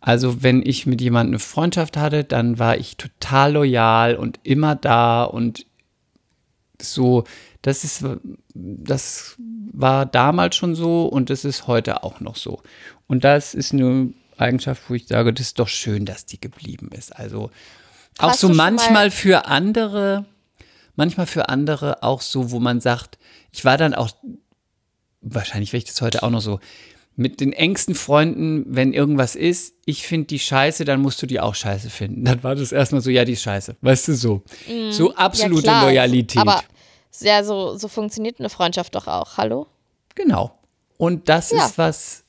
[0.00, 4.76] Also wenn ich mit jemandem eine Freundschaft hatte, dann war ich total loyal und immer
[4.76, 5.66] da und
[6.80, 7.24] so,
[7.68, 8.04] das ist,
[8.54, 9.36] das
[9.72, 12.62] war damals schon so und das ist heute auch noch so.
[13.06, 16.90] Und das ist eine Eigenschaft, wo ich sage, das ist doch schön, dass die geblieben
[16.96, 17.14] ist.
[17.14, 17.50] Also
[18.18, 20.24] auch Hast so manchmal für andere,
[20.96, 23.18] manchmal für andere auch so, wo man sagt,
[23.52, 24.10] ich war dann auch,
[25.20, 26.60] wahrscheinlich wäre ich das heute auch noch so,
[27.16, 31.40] mit den engsten Freunden, wenn irgendwas ist, ich finde die scheiße, dann musst du die
[31.40, 32.24] auch scheiße finden.
[32.24, 33.76] Dann war das erstmal so, ja, die ist scheiße.
[33.80, 34.42] Weißt du, so.
[34.90, 35.66] So absolute.
[35.66, 35.82] Ja.
[35.82, 36.40] Loyalität.
[36.40, 36.62] Aber
[37.20, 39.36] Ja, so, so funktioniert eine Freundschaft doch auch.
[39.36, 39.66] Hallo?
[40.14, 40.56] Genau.
[40.96, 41.64] Und das Ja.
[41.66, 42.24] ist was,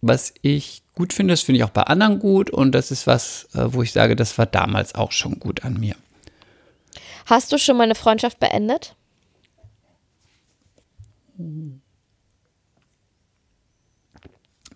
[0.00, 1.32] was ich gut finde.
[1.32, 2.50] Das finde ich auch bei anderen gut.
[2.50, 5.74] Und das ist was, äh, wo ich sage, das war damals auch schon gut an
[5.80, 5.96] mir.
[7.26, 8.94] Hast du schon mal eine Freundschaft beendet?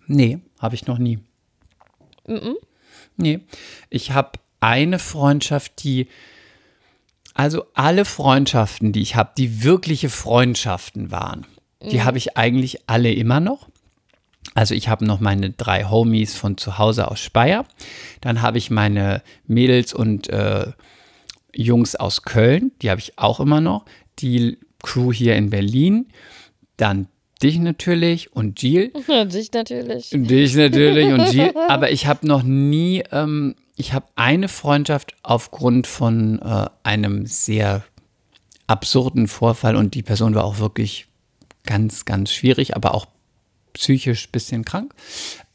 [0.07, 1.19] Nee, habe ich noch nie.
[3.17, 3.39] Nee,
[3.89, 6.07] ich habe eine Freundschaft, die,
[7.33, 11.45] also alle Freundschaften, die ich habe, die wirkliche Freundschaften waren,
[11.81, 13.69] die habe ich eigentlich alle immer noch.
[14.53, 17.65] Also ich habe noch meine drei Homies von zu Hause aus Speyer.
[18.21, 20.67] Dann habe ich meine Mädels und äh,
[21.53, 23.85] Jungs aus Köln, die habe ich auch immer noch.
[24.19, 26.07] Die Crew hier in Berlin.
[26.77, 27.07] Dann
[27.41, 28.91] dich natürlich und Jill.
[29.25, 30.09] Dich natürlich.
[30.11, 31.53] Dich natürlich und Jill.
[31.69, 37.83] Aber ich habe noch nie, ähm, ich habe eine Freundschaft aufgrund von äh, einem sehr
[38.67, 41.07] absurden Vorfall und die Person war auch wirklich
[41.65, 43.07] ganz, ganz schwierig, aber auch
[43.71, 44.93] psychisch ein bisschen krank.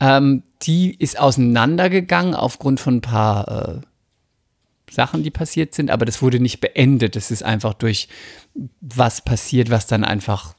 [0.01, 3.81] Ähm, die ist auseinandergegangen aufgrund von ein paar äh,
[4.91, 7.17] Sachen, die passiert sind, aber das wurde nicht beendet.
[7.17, 8.09] Es ist einfach durch
[8.81, 10.55] was passiert, was dann einfach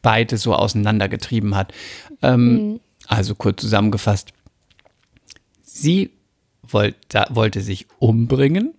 [0.00, 1.74] beide so auseinandergetrieben hat.
[2.22, 4.32] Ähm, Also kurz zusammengefasst,
[5.62, 6.10] sie
[6.72, 8.74] wollt, da, wollte sich umbringen.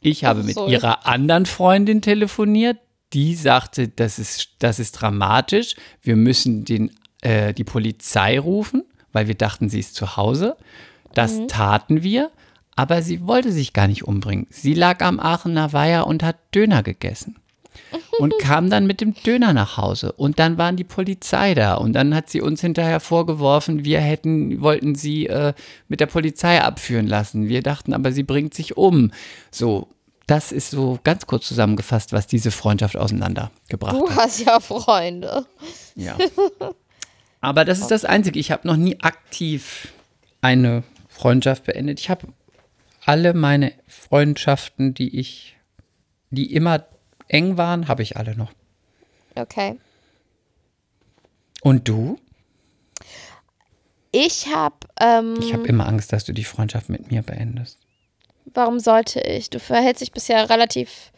[0.00, 2.78] Ich habe mit ihrer anderen Freundin telefoniert.
[3.12, 5.74] Die sagte, das ist, das ist dramatisch.
[6.00, 6.90] Wir müssen den,
[7.22, 10.56] äh, die Polizei rufen, weil wir dachten, sie ist zu Hause.
[11.12, 12.30] Das taten wir,
[12.76, 14.46] aber sie wollte sich gar nicht umbringen.
[14.48, 17.36] Sie lag am Aachener Weiher und hat Döner gegessen
[18.20, 20.12] und kam dann mit dem Döner nach Hause.
[20.12, 21.74] Und dann waren die Polizei da.
[21.74, 25.52] Und dann hat sie uns hinterher vorgeworfen, wir hätten, wollten sie äh,
[25.88, 27.48] mit der Polizei abführen lassen.
[27.48, 29.10] Wir dachten aber, sie bringt sich um.
[29.50, 29.88] So,
[30.26, 34.16] das ist so ganz kurz zusammengefasst, was diese Freundschaft auseinandergebracht Du hat.
[34.16, 35.46] hast ja Freunde.
[35.96, 36.16] Ja.
[37.40, 38.38] Aber das ist das Einzige.
[38.38, 39.88] Ich habe noch nie aktiv
[40.42, 41.98] eine Freundschaft beendet.
[42.00, 42.28] Ich habe
[43.06, 45.56] alle meine Freundschaften, die ich,
[46.30, 46.84] die immer
[47.30, 48.52] eng waren, habe ich alle noch.
[49.34, 49.78] Okay.
[51.62, 52.18] Und du?
[54.12, 57.78] Ich habe, ähm, Ich habe immer Angst, dass du die Freundschaft mit mir beendest.
[58.54, 59.50] warum sollte ich?
[59.50, 61.12] Du verhältst dich bisher relativ,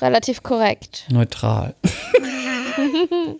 [0.00, 1.06] relativ korrekt.
[1.10, 1.74] Neutral.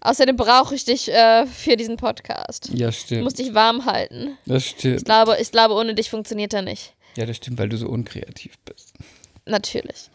[0.00, 2.68] Außerdem brauche ich dich äh, für diesen Podcast.
[2.72, 3.38] Ja, Ich muss stimmt.
[3.38, 4.36] dich warm halten.
[4.46, 5.04] Das Ich stimmt.
[5.04, 6.94] glaube, ich glaube, ohne dich funktioniert er nicht.
[7.16, 8.92] Ja, das stimmt, weil du so unkreativ bist.
[9.46, 10.10] Natürlich.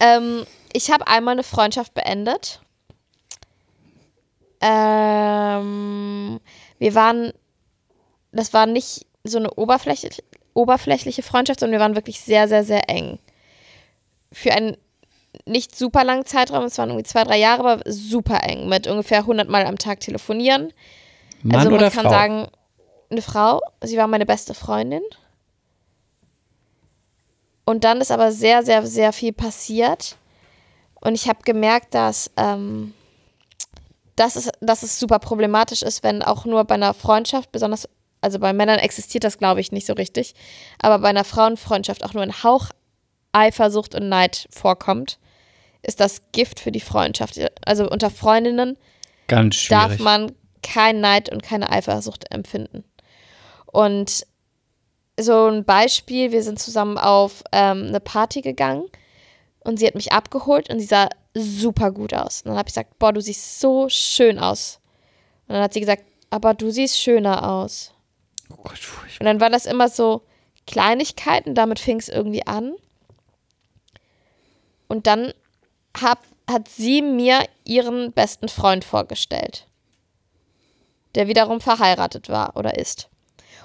[0.00, 2.60] Ähm, ich habe einmal eine Freundschaft beendet.
[4.60, 6.40] Ähm,
[6.78, 7.32] wir waren,
[8.32, 10.22] das war nicht so eine oberflächliche,
[10.54, 13.18] oberflächliche Freundschaft, sondern wir waren wirklich sehr, sehr, sehr eng.
[14.32, 14.76] Für einen
[15.46, 19.20] nicht super langen Zeitraum, es waren irgendwie zwei, drei Jahre, aber super eng, mit ungefähr
[19.20, 20.72] 100 Mal am Tag telefonieren.
[21.42, 22.10] Mann also man oder kann Frau?
[22.10, 22.48] sagen,
[23.10, 25.02] eine Frau, sie war meine beste Freundin.
[27.68, 30.16] Und dann ist aber sehr, sehr, sehr viel passiert.
[30.94, 32.94] Und ich habe gemerkt, dass, ähm,
[34.16, 37.86] dass, es, dass es super problematisch ist, wenn auch nur bei einer Freundschaft, besonders,
[38.22, 40.34] also bei Männern existiert das, glaube ich, nicht so richtig,
[40.78, 42.70] aber bei einer Frauenfreundschaft auch nur ein Hauch
[43.32, 45.18] Eifersucht und Neid vorkommt,
[45.82, 47.38] ist das Gift für die Freundschaft.
[47.66, 48.78] Also unter Freundinnen
[49.68, 52.82] darf man kein Neid und keine Eifersucht empfinden.
[53.66, 54.24] Und
[55.18, 58.84] so ein Beispiel, wir sind zusammen auf ähm, eine Party gegangen
[59.60, 62.42] und sie hat mich abgeholt und sie sah super gut aus.
[62.42, 64.80] Und dann habe ich gesagt, boah, du siehst so schön aus.
[65.46, 67.92] Und dann hat sie gesagt, aber du siehst schöner aus.
[68.50, 68.78] oh Gott.
[69.18, 70.22] Und dann war das immer so
[70.66, 72.74] Kleinigkeiten, damit fing es irgendwie an.
[74.88, 75.32] Und dann
[76.00, 79.66] hab, hat sie mir ihren besten Freund vorgestellt,
[81.14, 83.08] der wiederum verheiratet war oder ist.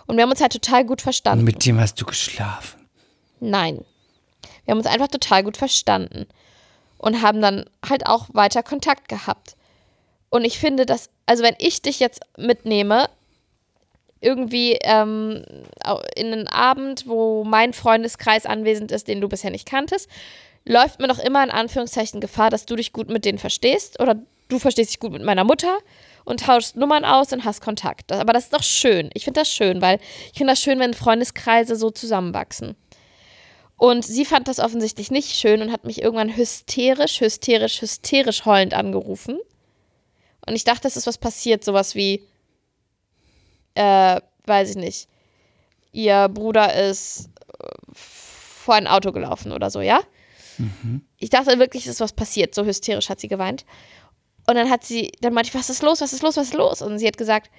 [0.06, 1.44] Und wir haben uns halt total gut Und verstanden.
[1.46, 2.88] mit dem hast du geschlafen.
[3.40, 3.84] Nein.
[4.66, 6.28] Wir haben uns einfach total gut verstanden
[6.98, 9.56] und haben dann halt auch weiter Kontakt gehabt.
[10.30, 13.10] Und ich finde, dass, also wenn ich dich jetzt mitnehme,
[14.22, 15.44] irgendwie ähm,
[16.16, 20.10] in einen Abend, wo mein Freundeskreis anwesend ist, den du bisher nicht kanntest,
[20.66, 24.16] läuft mir doch immer in Anführungszeichen Gefahr, dass du dich gut mit denen verstehst oder
[24.48, 25.78] du verstehst dich gut mit meiner Mutter
[26.26, 28.12] und tauschst Nummern aus und hast Kontakt.
[28.12, 29.10] Aber das ist doch schön.
[29.14, 30.00] Ich finde das schön, weil
[30.32, 32.76] ich finde das schön, wenn Freundeskreise so zusammenwachsen.
[33.78, 38.74] Und sie fand das offensichtlich nicht schön und hat mich irgendwann hysterisch, hysterisch, hysterisch heulend
[38.74, 39.40] angerufen.
[40.46, 42.24] Und ich dachte, es ist was passiert, sowas wie,
[43.76, 45.08] äh, weiß ich nicht,
[45.92, 50.02] ihr Bruder ist äh, vor ein Auto gelaufen oder so, ja?
[51.18, 52.54] Ich dachte wirklich, es ist was passiert.
[52.54, 53.66] So hysterisch hat sie geweint.
[54.48, 56.54] Und dann hat sie, dann meinte ich, was ist los, was ist los, was ist
[56.54, 56.82] los?
[56.82, 57.50] Und sie hat gesagt,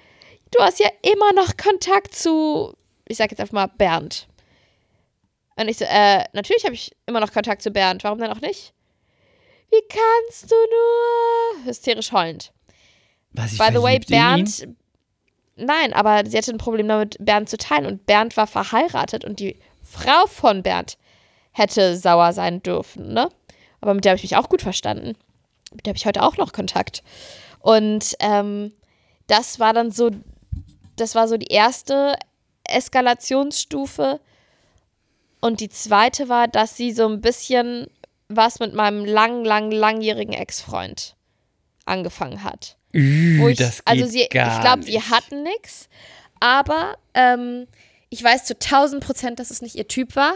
[0.51, 2.73] du hast ja immer noch Kontakt zu,
[3.07, 4.27] ich sag jetzt einfach mal Bernd.
[5.55, 8.41] Und ich so, äh, natürlich habe ich immer noch Kontakt zu Bernd, warum denn auch
[8.41, 8.73] nicht?
[9.71, 11.65] Wie kannst du nur?
[11.65, 12.53] Hysterisch heulend.
[13.31, 13.99] Was ich By the way?
[13.99, 14.67] Bernd.
[15.55, 17.85] Nein, aber sie hatte ein Problem damit, Bernd zu teilen.
[17.85, 20.97] Und Bernd war verheiratet und die Frau von Bernd
[21.51, 23.29] hätte sauer sein dürfen, ne?
[23.79, 25.15] Aber mit der habe ich mich auch gut verstanden.
[25.75, 27.03] Mit der habe ich heute auch noch Kontakt.
[27.59, 28.73] Und ähm,
[29.27, 30.11] das war dann so,
[30.95, 32.15] das war so die erste
[32.63, 34.19] Eskalationsstufe.
[35.41, 37.87] Und die zweite war, dass sie so ein bisschen
[38.27, 41.15] was mit meinem lang, lang, langjährigen Ex-Freund
[41.85, 45.89] angefangen hat Ü, wo ich, das geht also sie, gar ich glaube, sie hatten nichts,
[46.39, 47.67] aber ähm,
[48.09, 50.35] ich weiß zu 1000 Prozent, dass es nicht ihr Typ war.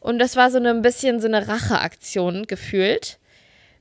[0.00, 3.18] Und das war so eine, ein bisschen so eine Racheaktion gefühlt.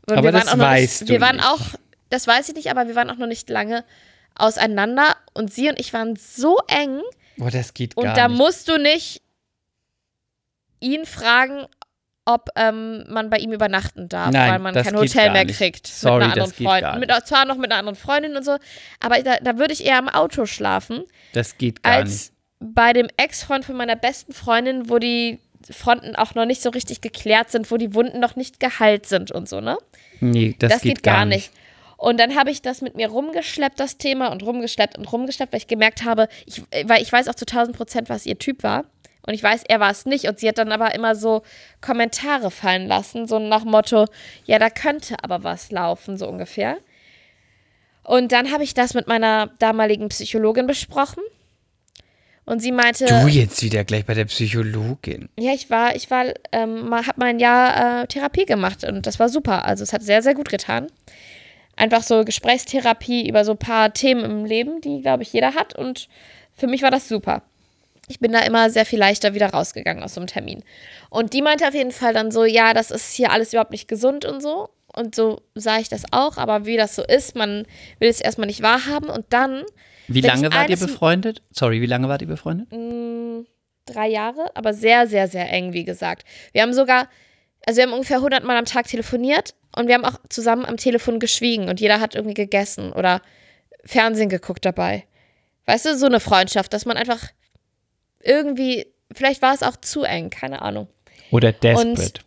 [0.08, 1.48] Und Aber wir waren das weißt nicht, du Wir waren nicht.
[1.48, 1.62] auch,
[2.10, 3.84] das weiß ich nicht, aber wir waren auch noch nicht lange
[4.36, 5.16] auseinander.
[5.34, 7.02] Und sie und ich waren so eng.
[7.38, 8.38] Boah, das geht Und gar da nicht.
[8.38, 9.22] musst du nicht
[10.80, 11.66] ihn fragen,
[12.26, 15.58] ob ähm, man bei ihm übernachten darf, Nein, weil man kein Hotel mehr nicht.
[15.58, 17.10] kriegt Sorry, mit einer das anderen geht Freundin.
[17.10, 18.58] gar Mit, zwar noch mit einer anderen Freundin und so,
[19.02, 23.08] aber da, da würde ich eher im Auto schlafen, Das geht gar als bei dem
[23.18, 25.40] Ex-Freund von meiner besten Freundin, wo die
[25.70, 29.32] Fronten auch noch nicht so richtig geklärt sind, wo die Wunden noch nicht geheilt sind
[29.32, 29.78] und so, ne?
[30.32, 30.34] Nicht.
[30.34, 31.52] Nee, das, Das, geht, gar nicht.
[31.98, 35.60] Und dann habe ich das mit mir rumgeschleppt, das Thema, und rumgeschleppt und rumgeschleppt, weil
[35.60, 38.86] ich gemerkt habe, ich, weil ich weiß auch zu 1000 Prozent, was ihr Typ war.
[39.26, 40.28] Und ich weiß, er war es nicht.
[40.28, 41.44] Und sie hat dann aber immer so
[41.80, 44.08] Kommentare fallen lassen, so nach Motto,
[44.46, 46.78] ja, da könnte aber was laufen, so ungefähr.
[48.04, 51.24] Und dann habe ich das mit meiner damaligen Psychologin besprochen.
[52.46, 55.30] Und sie meinte, Du jetzt wieder gleich bei der Psychologin.
[55.40, 59.18] ja, ich war, ich war, ähm, hab mal ein Jahr äh, Therapie gemacht und das
[59.20, 59.66] war super.
[59.66, 60.88] Also es hat sehr, sehr gut getan.
[61.76, 65.76] Einfach so Gesprächstherapie über so ein paar Themen im Leben, die, glaube ich, jeder hat.
[65.76, 66.08] Und
[66.56, 67.44] für mich war das super.
[68.10, 70.64] Ich bin da immer sehr viel leichter wieder rausgegangen aus so einem Termin.
[71.10, 73.88] Und die meinte auf jeden Fall dann so, ja, das ist hier alles überhaupt nicht
[73.88, 74.70] gesund und so.
[74.94, 76.38] Und so sah ich das auch.
[76.38, 77.66] Aber wie das so ist, man
[78.00, 79.10] will es erstmal nicht wahrhaben.
[79.10, 79.64] Und dann
[80.08, 81.42] Wie Wenn lange wart ihr befreundet?
[81.52, 82.68] Sorry, wie lange wart ihr befreundet?
[83.86, 86.26] drei Jahre, aber sehr, sehr, sehr eng, wie gesagt.
[86.52, 87.10] Wir haben sogar,
[87.66, 90.78] also wir haben ungefähr 100 Mal am Tag telefoniert und wir haben auch zusammen am
[90.78, 93.22] Telefon geschwiegen und jeder hat irgendwie gegessen oder
[93.86, 95.06] Fernsehen geguckt dabei.
[95.66, 97.32] Weißt du, so eine Freundschaft, dass man einfach
[98.22, 100.88] irgendwie, vielleicht war es auch zu eng, keine Ahnung.
[101.32, 102.22] Oder Desperate?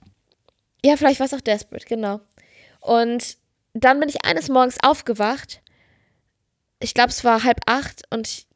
[0.85, 2.21] Ja, vielleicht war es auch desperate, genau.
[2.81, 3.37] Und
[3.75, 5.61] dann bin ich eines Morgens aufgewacht.
[6.81, 8.47] Ich glaube, es war halb acht und ich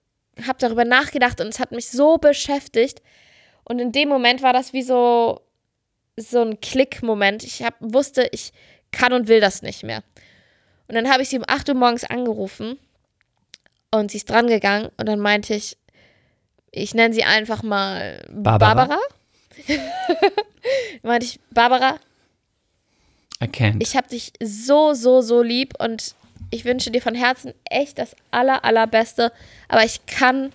[0.46, 3.02] habe darüber nachgedacht und es hat mich so beschäftigt.
[3.64, 5.40] Und in dem Moment war das wie so,
[6.16, 7.44] so ein Klick-Moment.
[7.44, 8.52] Ich hab, wusste, ich
[8.90, 10.02] kann und will das nicht mehr.
[10.88, 12.78] Und dann habe ich sie um 8 Uhr morgens angerufen
[13.92, 15.76] und sie ist dran gegangen und dann meinte ich,
[16.72, 18.74] ich nenne sie einfach mal Barbara?
[18.74, 18.98] Barbara.
[21.02, 21.98] meinte ich, Barbara,
[23.38, 23.82] Erkennt.
[23.82, 26.14] ich habe dich so, so, so lieb und
[26.50, 29.32] ich wünsche dir von Herzen echt das aller, allerbeste,
[29.68, 30.52] aber ich kann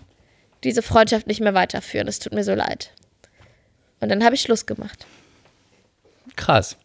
[0.63, 2.07] diese Freundschaft nicht mehr weiterführen.
[2.07, 2.91] Es tut mir so leid.
[3.99, 5.05] Und dann habe ich Schluss gemacht.
[6.35, 6.77] Krass.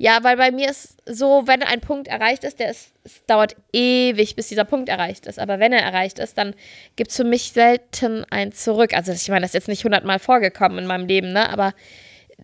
[0.00, 3.56] Ja, weil bei mir ist so, wenn ein Punkt erreicht ist, der ist, es dauert
[3.72, 5.40] ewig, bis dieser Punkt erreicht ist.
[5.40, 6.54] Aber wenn er erreicht ist, dann
[6.94, 8.94] gibt es für mich selten ein Zurück.
[8.94, 11.50] Also ich meine, das ist jetzt nicht hundertmal vorgekommen in meinem Leben, ne?
[11.50, 11.74] Aber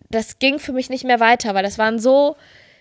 [0.09, 2.35] das ging für mich nicht mehr weiter, weil das waren so,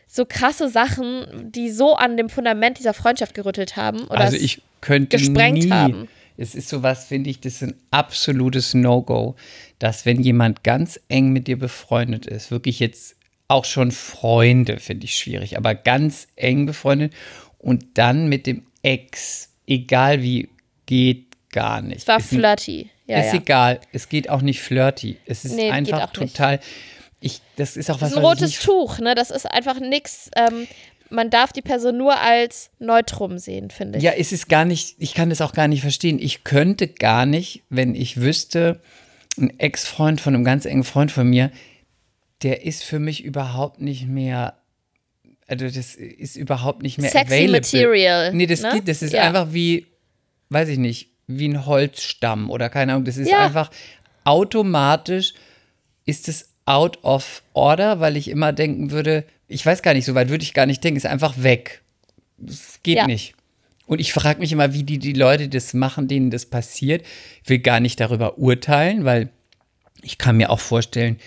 [0.06, 4.04] so krasse Sachen, die so an dem Fundament dieser Freundschaft gerüttelt haben.
[4.04, 6.08] Oder also ich könnte gesprengt nie, haben.
[6.36, 9.36] Es ist sowas, finde ich, das ist ein absolutes No-Go,
[9.78, 13.16] dass wenn jemand ganz eng mit dir befreundet ist, wirklich jetzt
[13.48, 17.12] auch schon Freunde, finde ich schwierig, aber ganz eng befreundet
[17.58, 20.48] und dann mit dem Ex, egal wie,
[20.86, 22.02] geht gar nicht.
[22.02, 22.90] es war Ist flirty.
[23.06, 23.40] Ja, ist ja.
[23.40, 25.18] egal, es geht auch nicht flirty.
[25.26, 26.38] Es ist Nee, einfach auch nicht.
[27.24, 29.14] Ich, das ist auch was, Das ist ein rotes Tuch, ne?
[29.14, 30.30] Das ist einfach nix.
[30.36, 30.66] Ähm,
[31.10, 34.04] man darf die Person nur als Neutrum sehen, finde ich.
[34.04, 36.18] Ja, es ist gar nicht, ich kann das auch gar nicht verstehen.
[36.18, 38.80] Ich könnte gar nicht, wenn ich wüsste,
[39.38, 41.50] ein Ex-Freund von einem ganz engen Freund von mir,
[42.42, 44.58] der ist für mich überhaupt nicht mehr,
[45.46, 47.60] also das ist überhaupt nicht mehr Sexy available.
[47.60, 48.70] Material, Nee, das ne?
[48.74, 49.22] geht, das ist Ja.
[49.22, 49.86] einfach wie,
[50.50, 53.04] weiß ich nicht, wie ein Holzstamm oder keine Ahnung.
[53.04, 53.38] Das ist Ja.
[53.46, 53.70] einfach
[54.24, 55.34] automatisch
[56.06, 60.14] ist es out of order, weil ich immer denken würde, ich weiß gar nicht, so
[60.14, 61.82] weit würde ich gar nicht denken, ist einfach weg.
[62.46, 63.06] Es geht Ja.
[63.06, 63.34] nicht.
[63.86, 67.04] Und ich frage mich immer, wie die, die Leute das machen, denen das passiert.
[67.42, 69.28] Ich will gar nicht darüber urteilen, weil
[70.00, 71.18] ich kann mir auch vorstellen,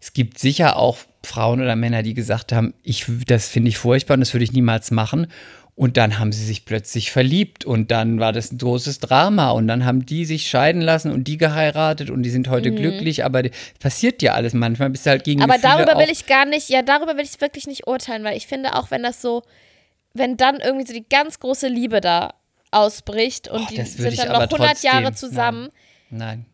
[0.00, 4.14] es gibt sicher auch Frauen oder Männer, die gesagt haben, ich, das finde ich furchtbar
[4.14, 5.26] und das würde ich niemals machen.
[5.76, 9.68] Und dann haben sie sich plötzlich verliebt und dann war das ein großes Drama und
[9.68, 13.42] dann haben die sich scheiden lassen und die geheiratet und die sind heute glücklich, aber
[13.78, 14.54] passiert ja alles.
[14.54, 15.44] Manchmal bist du halt gegen Mhm.
[15.50, 18.38] Aber Gefühle darüber will ich gar nicht, ja, darüber will ich wirklich nicht urteilen, weil
[18.38, 19.42] ich finde auch, wenn das so,
[20.14, 22.32] wenn dann irgendwie so die ganz große Liebe da
[22.70, 25.68] ausbricht und Oh, die sind dann noch 100 trotzdem- Jahre zusammen,
[26.08, 26.46] Nein,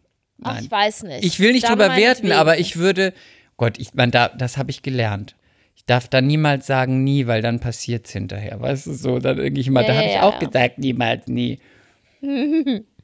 [0.43, 0.65] ach, nein.
[0.65, 1.25] ich weiß nicht.
[1.25, 3.13] Ich will nicht Dann drüber werten, aber ich würde,
[3.57, 5.37] Gott, ich, man da, das habe ich gelernt.
[5.77, 8.61] Ich darf da niemals sagen nie, weil dann passiert es hinterher.
[8.61, 11.59] Weißt du, so, dann ich immer, Ja, da habe ja, ich auch gesagt, niemals nie.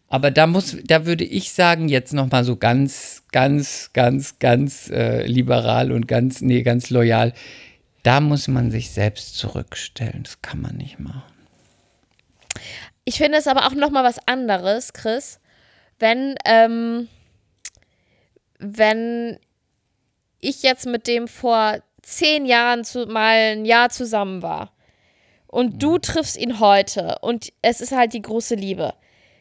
[0.09, 5.27] aber da muss, da würde ich sagen, jetzt nochmal so ganz, ganz, ganz, ganz äh,
[5.27, 7.33] liberal und ganz, nee, ganz loyal.
[8.05, 10.23] Da muss man sich selbst zurückstellen.
[10.23, 11.23] Das kann man nicht machen.
[13.05, 15.41] Ich finde es aber auch noch mal was anderes, Chris,
[15.99, 17.09] wenn, ähm,
[18.59, 19.39] wenn
[20.41, 24.73] ich jetzt mit dem vor zehn Jahren zu, mal ein Jahr zusammen war
[25.47, 28.95] und du triffst ihn heute und es ist halt die große Liebe.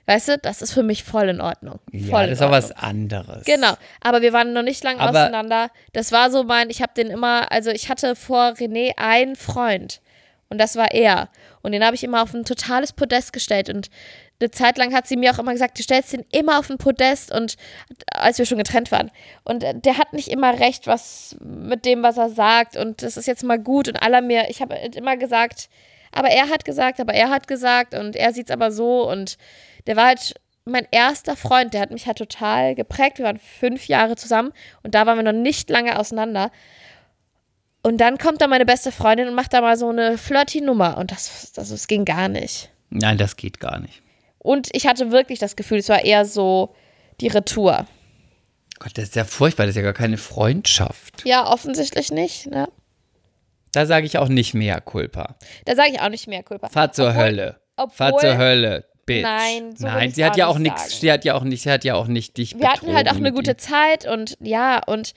[0.05, 1.79] Weißt du, das ist für mich voll in Ordnung.
[1.91, 3.43] Voll Ja, das ist auch was anderes.
[3.43, 5.69] Genau, aber wir waren noch nicht lange auseinander.
[5.91, 10.01] Das war so mein, ich habe den immer, also ich hatte vor René einen Freund
[10.49, 11.29] und das war er.
[11.61, 13.89] Und den habe ich immer auf ein totales Podest gestellt und
[14.39, 16.77] eine Zeit lang hat sie mir auch immer gesagt, du stellst den immer auf ein
[16.77, 17.55] Podest und
[18.11, 19.11] als wir schon getrennt waren.
[19.43, 23.17] Und äh, der hat nicht immer recht, was mit dem, was er sagt und das
[23.17, 25.69] ist jetzt mal gut und aller mir, ich habe immer gesagt,
[26.11, 29.37] aber er hat gesagt, aber er hat gesagt und er sieht es aber so und
[29.87, 30.35] der war halt
[30.65, 33.19] mein erster Freund, der hat mich halt total geprägt.
[33.19, 34.51] Wir waren fünf Jahre zusammen
[34.83, 36.51] und da waren wir noch nicht lange auseinander.
[37.83, 41.11] Und dann kommt da meine beste Freundin und macht da mal so eine Flirty-Nummer und
[41.11, 42.69] das, das, das ging gar nicht.
[42.89, 44.01] Nein, das geht gar nicht.
[44.47, 46.73] Und ich hatte wirklich das Gefühl, es war eher so
[47.19, 47.85] die Retour.
[48.79, 51.23] Gott, das ist ja furchtbar, das ist ja gar keine Freundschaft.
[51.25, 52.47] Ja, offensichtlich nicht.
[52.47, 52.69] Ne?
[53.73, 55.35] Da sage ich auch nicht mehr Culpa.
[55.65, 56.69] Da sage ich auch nicht mehr Kulpa.
[56.69, 57.59] Fahr zur Obwohl- Hölle.
[57.75, 59.23] obwohl- Fahr zur Hölle, bitch.
[59.23, 61.71] Nein, so Nein, sie hat ja auch nicht nichts, sie hat ja auch nicht, sie
[61.71, 63.57] hat ja auch nicht dich Wir hatten halt auch betrogen eine gute.
[63.57, 65.13] Zeit und ja, und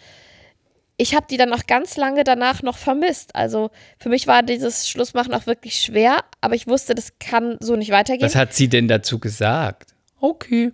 [1.01, 3.35] ich habe die dann auch ganz lange danach noch vermisst.
[3.35, 7.75] Also für mich war dieses Schlussmachen auch wirklich schwer, aber ich wusste, das kann so
[7.75, 8.27] nicht weitergehen.
[8.27, 9.95] Was hat sie denn dazu gesagt?
[10.21, 10.73] Okay.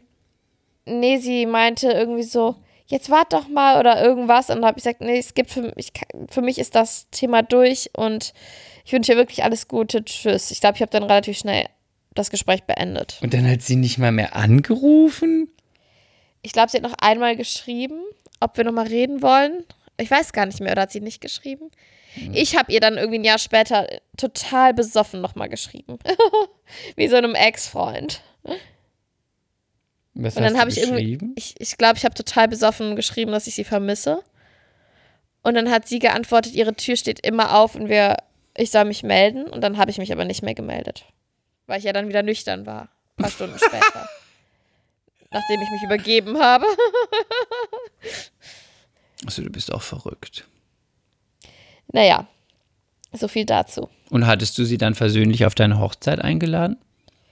[0.85, 2.57] nee, sie meinte irgendwie so,
[2.87, 4.51] jetzt wart doch mal oder irgendwas.
[4.51, 5.93] Und dann habe ich gesagt, nee, es gibt für mich,
[6.29, 8.33] für mich ist das Thema durch und
[8.85, 10.05] ich wünsche dir wirklich alles Gute.
[10.05, 10.51] Tschüss.
[10.51, 11.67] Ich glaube, ich habe dann relativ schnell
[12.17, 13.21] das Gespräch beendet.
[13.23, 15.49] Und dann hat sie nicht mal mehr angerufen?
[16.43, 18.01] Ich glaube, sie hat noch einmal geschrieben,
[18.41, 19.65] ob wir noch mal reden wollen.
[19.99, 21.71] Ich weiß gar nicht mehr, oder hat sie nicht geschrieben?
[22.33, 23.87] Ich habe ihr dann irgendwie ein Jahr später
[24.17, 25.99] total besoffen noch mal geschrieben.
[26.97, 28.23] Wie so einem Ex-Freund.
[30.15, 31.35] Was Und dann habe ich irgendwie, geschrieben?
[31.37, 34.23] ich glaube, ich, glaub, ich habe total besoffen geschrieben, dass ich sie vermisse.
[35.43, 38.17] Und dann hat sie geantwortet, ihre Tür steht immer auf und wir,
[38.57, 39.45] ich soll mich melden.
[39.45, 41.05] Und dann habe ich mich aber nicht mehr gemeldet.
[41.67, 42.89] Weil ich ja dann wieder nüchtern war.
[43.17, 44.09] Ein paar Stunden später.
[45.31, 46.67] Nachdem ich mich übergeben habe.
[49.27, 50.45] Achso, du bist auch verrückt.
[51.93, 52.27] Naja,
[53.13, 53.89] so viel dazu.
[54.11, 56.77] Und hattest du sie dann versöhnlich auf deine Hochzeit eingeladen?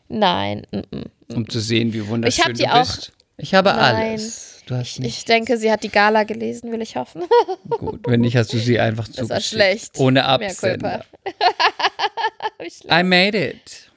[0.09, 1.05] Nein, mm, mm.
[1.37, 3.13] Um zu sehen, wie wunderschön Ich die du auch- bist?
[3.37, 4.11] Ich habe Nein.
[4.13, 4.63] alles.
[4.67, 5.19] Du hast nicht.
[5.19, 7.23] ich denke, sie hat die Gala gelesen, will ich hoffen.
[7.69, 9.45] Gut, wenn nicht, hast du sie einfach Das war zugeschickt.
[9.49, 9.99] schlecht.
[9.99, 11.05] Ohne Absender.
[12.91, 13.91] I made it.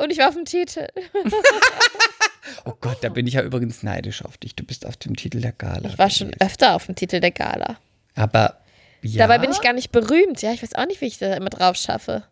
[0.00, 0.86] Und ich war auf dem Titel.
[2.64, 4.54] Oh Gott, da bin ich ja übrigens neidisch auf dich.
[4.54, 5.88] Du bist auf dem Titel der Gala.
[5.88, 7.76] Ich war schon öfter auf dem Titel der Gala.
[8.14, 8.58] Aber
[9.02, 9.26] ja.
[9.26, 10.40] Dabei bin ich gar nicht berühmt.
[10.42, 12.24] Ja, ich weiß auch nicht, wie ich da immer drauf schaffe.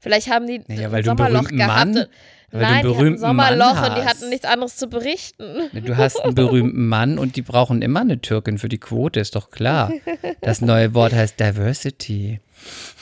[0.00, 1.76] Vielleicht haben die Naja, ein weil du einen Sommerloch berühmten gehabt.
[1.76, 2.08] Mann- und-
[2.52, 4.08] weil du einen Nein, die hatten ein berühmten Sommerloch Mann und die hast.
[4.08, 5.70] hatten nichts anderes zu berichten.
[5.84, 9.36] Du hast einen berühmten Mann und die brauchen immer eine Türkin für die Quote, ist
[9.36, 9.92] doch klar.
[10.40, 12.40] Das neue Wort heißt Diversity.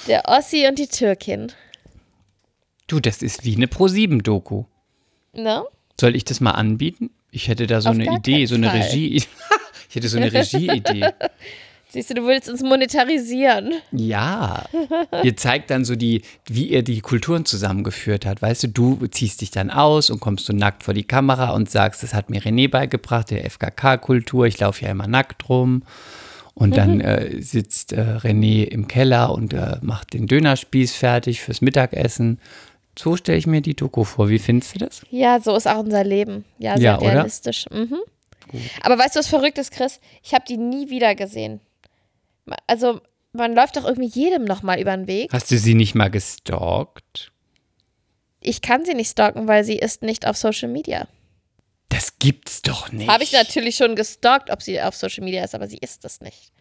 [0.06, 1.50] Der Ossi und die Türkin.
[2.88, 4.64] Du, das ist wie eine Pro-7-Doku.
[5.32, 5.64] Ne?
[6.00, 7.10] Soll ich das mal anbieten?
[7.30, 8.80] Ich hätte da so Auf eine Idee, so eine Fall.
[8.82, 9.16] Regie.
[9.88, 11.10] ich hätte so eine Regieidee.
[11.90, 13.72] Siehst du, du willst uns monetarisieren.
[13.92, 14.66] Ja.
[15.22, 18.42] Ihr zeigt dann so die, wie er die Kulturen zusammengeführt hat.
[18.42, 21.70] Weißt du, du ziehst dich dann aus und kommst so nackt vor die Kamera und
[21.70, 25.82] sagst, das hat mir René beigebracht, der FKK-Kultur, ich laufe ja immer nackt rum.
[26.52, 31.62] Und dann äh, sitzt äh, René im Keller und äh, macht den Dönerspieß fertig fürs
[31.62, 32.38] Mittagessen.
[32.98, 34.28] So stelle ich mir die Doku vor.
[34.28, 35.02] Wie findest du das?
[35.10, 36.44] Ja, so ist auch unser Leben.
[36.58, 37.66] Ja, sehr Ja, realistisch.
[37.70, 37.98] Mhm.
[38.82, 40.00] Aber weißt du, was verrückt ist, Chris?
[40.24, 41.60] Ich habe die nie wieder gesehen.
[42.66, 43.00] Also,
[43.32, 45.32] man läuft doch irgendwie jedem nochmal über den Weg.
[45.32, 47.30] Hast du sie nicht mal gestalkt?
[48.40, 51.06] Ich kann sie nicht stalken, weil sie ist nicht auf Social Media.
[51.90, 53.08] Das gibt's doch nicht.
[53.08, 56.20] Habe ich natürlich schon gestalkt, ob sie auf Social Media ist, aber sie ist es
[56.20, 56.52] nicht.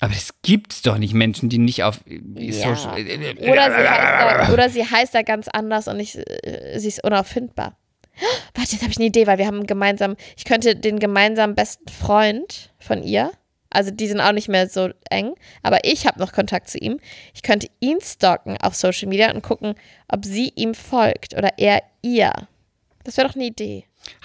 [0.00, 2.74] Aber es gibt's doch nicht Menschen, die nicht auf äh, Ja.
[2.76, 2.98] Social.
[2.98, 6.88] äh, Oder sie, heißt da, oder sie heißt da ganz anders und ich, äh, sie
[6.88, 7.76] ist unauffindbar.
[8.54, 11.88] Warte, jetzt habe ich eine Idee, weil wir haben gemeinsam, ich könnte den gemeinsamen besten
[11.88, 13.30] Freund von ihr,
[13.70, 16.98] also die sind auch nicht mehr so eng, aber ich habe noch Kontakt zu ihm.
[17.34, 19.74] Ich könnte ihn stalken auf Social Media und gucken,
[20.08, 22.32] ob sie ihm folgt oder er ihr.
[23.04, 23.84] Das wäre doch eine Idee.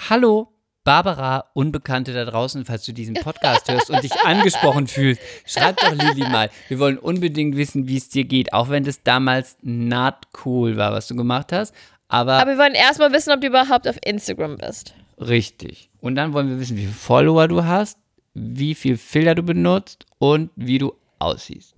[0.09, 0.47] Hallo,
[0.83, 5.91] Barbara, Unbekannte da draußen, falls du diesen Podcast hörst und dich angesprochen fühlst, schreib doch
[5.93, 6.49] Lili mal.
[6.69, 10.91] Wir wollen unbedingt wissen, wie es dir geht, auch wenn das damals not cool war,
[10.91, 11.73] was du gemacht hast.
[12.07, 14.93] Aber, Aber wir wollen erstmal wissen, ob du überhaupt auf Instagram bist.
[15.19, 15.89] richtig.
[16.01, 17.95] Und dann wollen wir wissen, wie viele Follower du hast,
[18.33, 21.75] wie viel Filter du benutzt und wie du aussiehst.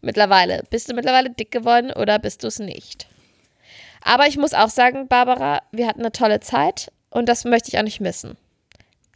[0.00, 0.62] Mittlerweile.
[0.70, 3.06] Bist du mittlerweile dick geworden oder bist du es nicht?
[4.00, 7.78] Aber ich muss auch sagen, Barbara, wir hatten eine tolle Zeit und das möchte ich
[7.78, 8.38] auch nicht missen.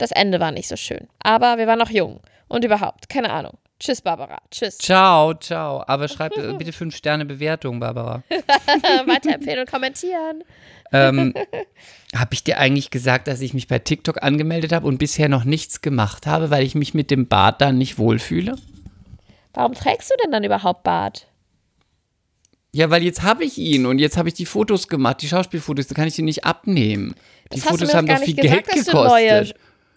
[0.01, 1.09] Das Ende war nicht so schön.
[1.23, 2.21] Aber wir waren noch jung.
[2.49, 3.59] Und überhaupt, keine Ahnung.
[3.79, 4.39] Tschüss, Barbara.
[4.51, 4.79] Tschüss.
[4.79, 5.85] Ciao, ciao.
[5.87, 8.23] Aber schreib äh, bitte fünf Sterne Bewertung, Barbara.
[9.07, 10.43] Weiterempfehlen und kommentieren.
[10.93, 11.35] ähm,
[12.17, 15.45] habe ich dir eigentlich gesagt, dass ich mich bei TikTok angemeldet habe und bisher noch
[15.45, 18.57] nichts gemacht habe, weil ich mich mit dem Bart dann nicht wohlfühle?
[19.53, 21.27] Warum trägst du denn dann überhaupt Bart?
[22.73, 25.89] Ja, weil jetzt habe ich ihn und jetzt habe ich die Fotos gemacht, die Schauspielfotos,
[25.89, 27.15] da kann ich die nicht abnehmen.
[27.53, 29.55] Die Das hast Fotos haben doch viel Geld gesagt, du gekostet.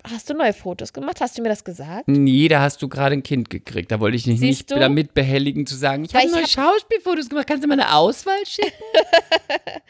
[0.09, 1.21] Hast du neue Fotos gemacht?
[1.21, 2.07] Hast du mir das gesagt?
[2.07, 3.91] Nee, da hast du gerade ein Kind gekriegt.
[3.91, 4.79] Da wollte ich dich Siehst nicht du?
[4.79, 7.47] damit behelligen zu sagen, ich habe neue hab- Schauspielfotos gemacht.
[7.47, 8.71] Kannst du mal eine Auswahl schicken?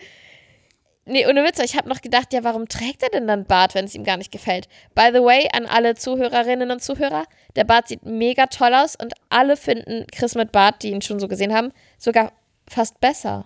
[1.06, 3.84] Nee, ohne Witz, ich habe noch gedacht, ja, warum trägt er denn dann Bart, wenn
[3.84, 4.70] es ihm gar nicht gefällt?
[4.96, 7.26] By the way, an alle Zuhörerinnen und Zuhörer,
[7.58, 11.20] der Bart sieht mega toll aus und alle finden Chris mit Bart, die ihn schon
[11.20, 12.32] so gesehen haben, sogar
[12.70, 13.46] fast besser.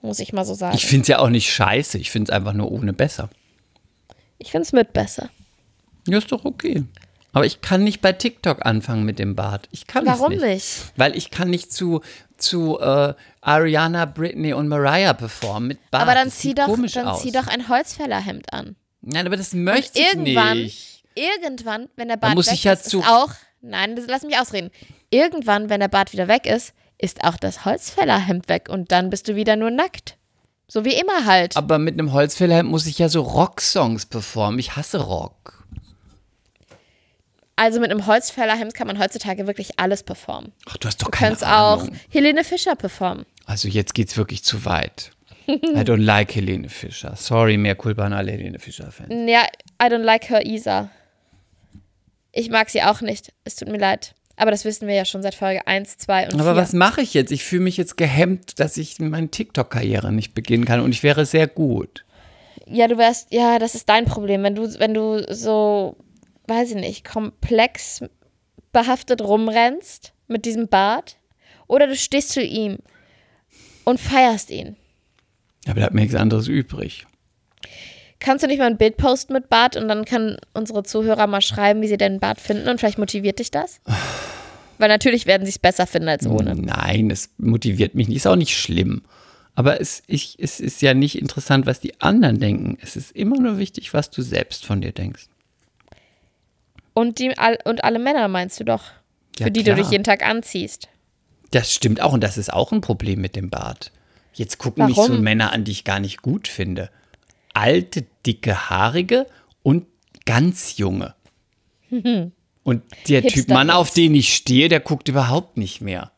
[0.00, 0.74] Muss ich mal so sagen.
[0.74, 1.98] Ich finde es ja auch nicht scheiße.
[1.98, 3.28] Ich finde es einfach nur ohne besser.
[4.38, 5.28] Ich finde es mit besser.
[6.06, 6.84] Ja, ist doch okay.
[7.32, 9.68] Aber ich kann nicht bei TikTok anfangen mit dem Bart.
[9.70, 10.48] Ich kann Warum es nicht.
[10.54, 10.92] nicht?
[10.96, 12.00] Weil ich kann nicht zu,
[12.38, 16.02] zu äh, Ariana, Britney und Mariah performen mit Bart.
[16.02, 17.22] aber dann Das zieh sieht doch, dann aus.
[17.22, 18.76] zieh doch ein Holzfällerhemd an.
[19.02, 21.04] Nein, aber das möchte ich irgendwann, nicht.
[21.14, 23.30] irgendwann, wenn der Bart muss weg ich ja ist, zu- ist auch,
[23.60, 24.70] nein, das, lass mich ausreden.
[25.10, 29.28] Irgendwann, wenn der Bart wieder weg ist, ist auch das Holzfällerhemd weg und dann bist
[29.28, 30.16] du wieder nur nackt.
[30.68, 31.56] So wie immer halt.
[31.56, 34.58] Aber mit einem Holzfällerhemd muss ich ja so Rocksongs performen.
[34.58, 35.55] Ich hasse Rock.
[37.56, 40.52] Also mit einem Holzfällerhemd kann man heutzutage wirklich alles performen.
[40.66, 41.86] Ach, du hast doch Du keine kannst auch.
[42.10, 43.24] Helene Fischer performen.
[43.46, 45.12] Also jetzt geht's wirklich zu weit.
[45.48, 47.14] I don't like Helene Fischer.
[47.16, 49.08] Sorry, mehr Culpa an alle Helene Fischer-Fans.
[49.30, 49.42] Ja,
[49.82, 50.90] I don't like her Isa.
[52.32, 53.32] Ich mag sie auch nicht.
[53.44, 54.14] Es tut mir leid.
[54.36, 56.40] Aber das wissen wir ja schon seit Folge 1, 2 und 4.
[56.40, 57.30] Aber was mache ich jetzt?
[57.32, 61.24] Ich fühle mich jetzt gehemmt, dass ich meine TikTok-Karriere nicht beginnen kann und ich wäre
[61.24, 62.04] sehr gut.
[62.66, 64.42] Ja, du wärst, ja, das ist dein Problem.
[64.42, 65.96] Wenn du, wenn du so,
[66.48, 68.02] weiß ich nicht, komplex
[68.72, 71.16] behaftet rumrennst mit diesem Bart
[71.66, 72.78] oder du stehst zu ihm
[73.84, 74.76] und feierst ihn.
[75.64, 77.06] Aber da bleibt mir nichts anderes übrig.
[78.18, 81.40] Kannst du nicht mal ein Bild posten mit Bart und dann können unsere Zuhörer mal
[81.40, 83.80] schreiben, wie sie deinen Bart finden und vielleicht motiviert dich das?
[84.78, 86.54] Weil natürlich werden sie es besser finden als ohne.
[86.54, 88.18] Nein, es motiviert mich nicht.
[88.18, 89.02] Ist auch nicht schlimm.
[89.54, 92.76] Aber es, ich, es ist ja nicht interessant, was die anderen denken.
[92.82, 95.28] Es ist immer nur wichtig, was du selbst von dir denkst.
[96.96, 98.84] Und, die, all, und alle Männer meinst du doch,
[99.36, 99.76] für Ja, die klar.
[99.76, 100.88] du dich jeden Tag anziehst.
[101.50, 103.92] Das stimmt auch und das ist auch ein Problem mit dem Bart.
[104.32, 105.20] Jetzt gucken mich so Warum?
[105.20, 106.88] Männer an, die ich gar nicht gut finde.
[107.52, 109.26] Alte, dicke, haarige
[109.62, 109.86] und
[110.24, 111.14] ganz junge.
[112.64, 116.10] Und der Typ Hipster Mann, auf den ich stehe, der guckt überhaupt nicht mehr.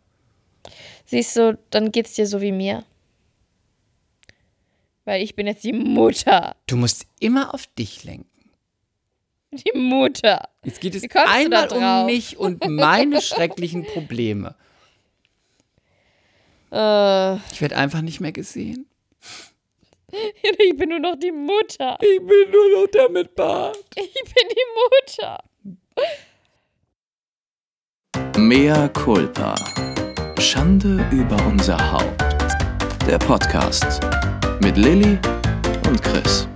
[1.05, 2.85] Siehst du, dann geht's dir so wie mir.
[5.05, 6.57] Weil ich bin jetzt die Mutter.
[6.67, 8.31] Du musst immer auf dich lenken.
[9.51, 10.49] Die Mutter.
[10.65, 14.55] Jetzt geht es einmal um mich und meine schrecklichen Probleme.
[16.71, 18.87] Äh, Ich werde einfach nicht mehr gesehen.
[20.59, 21.99] ich bin nur noch die Mutter.
[22.01, 23.79] Ich bin nur noch der mit Bart.
[23.97, 25.39] Ich bin die Mutter.
[28.39, 29.55] Mea culpa.
[30.39, 32.23] Schande über unser Haupt.
[33.07, 34.01] Der Podcast
[34.61, 35.19] mit Lilly
[35.89, 36.47] und Chris.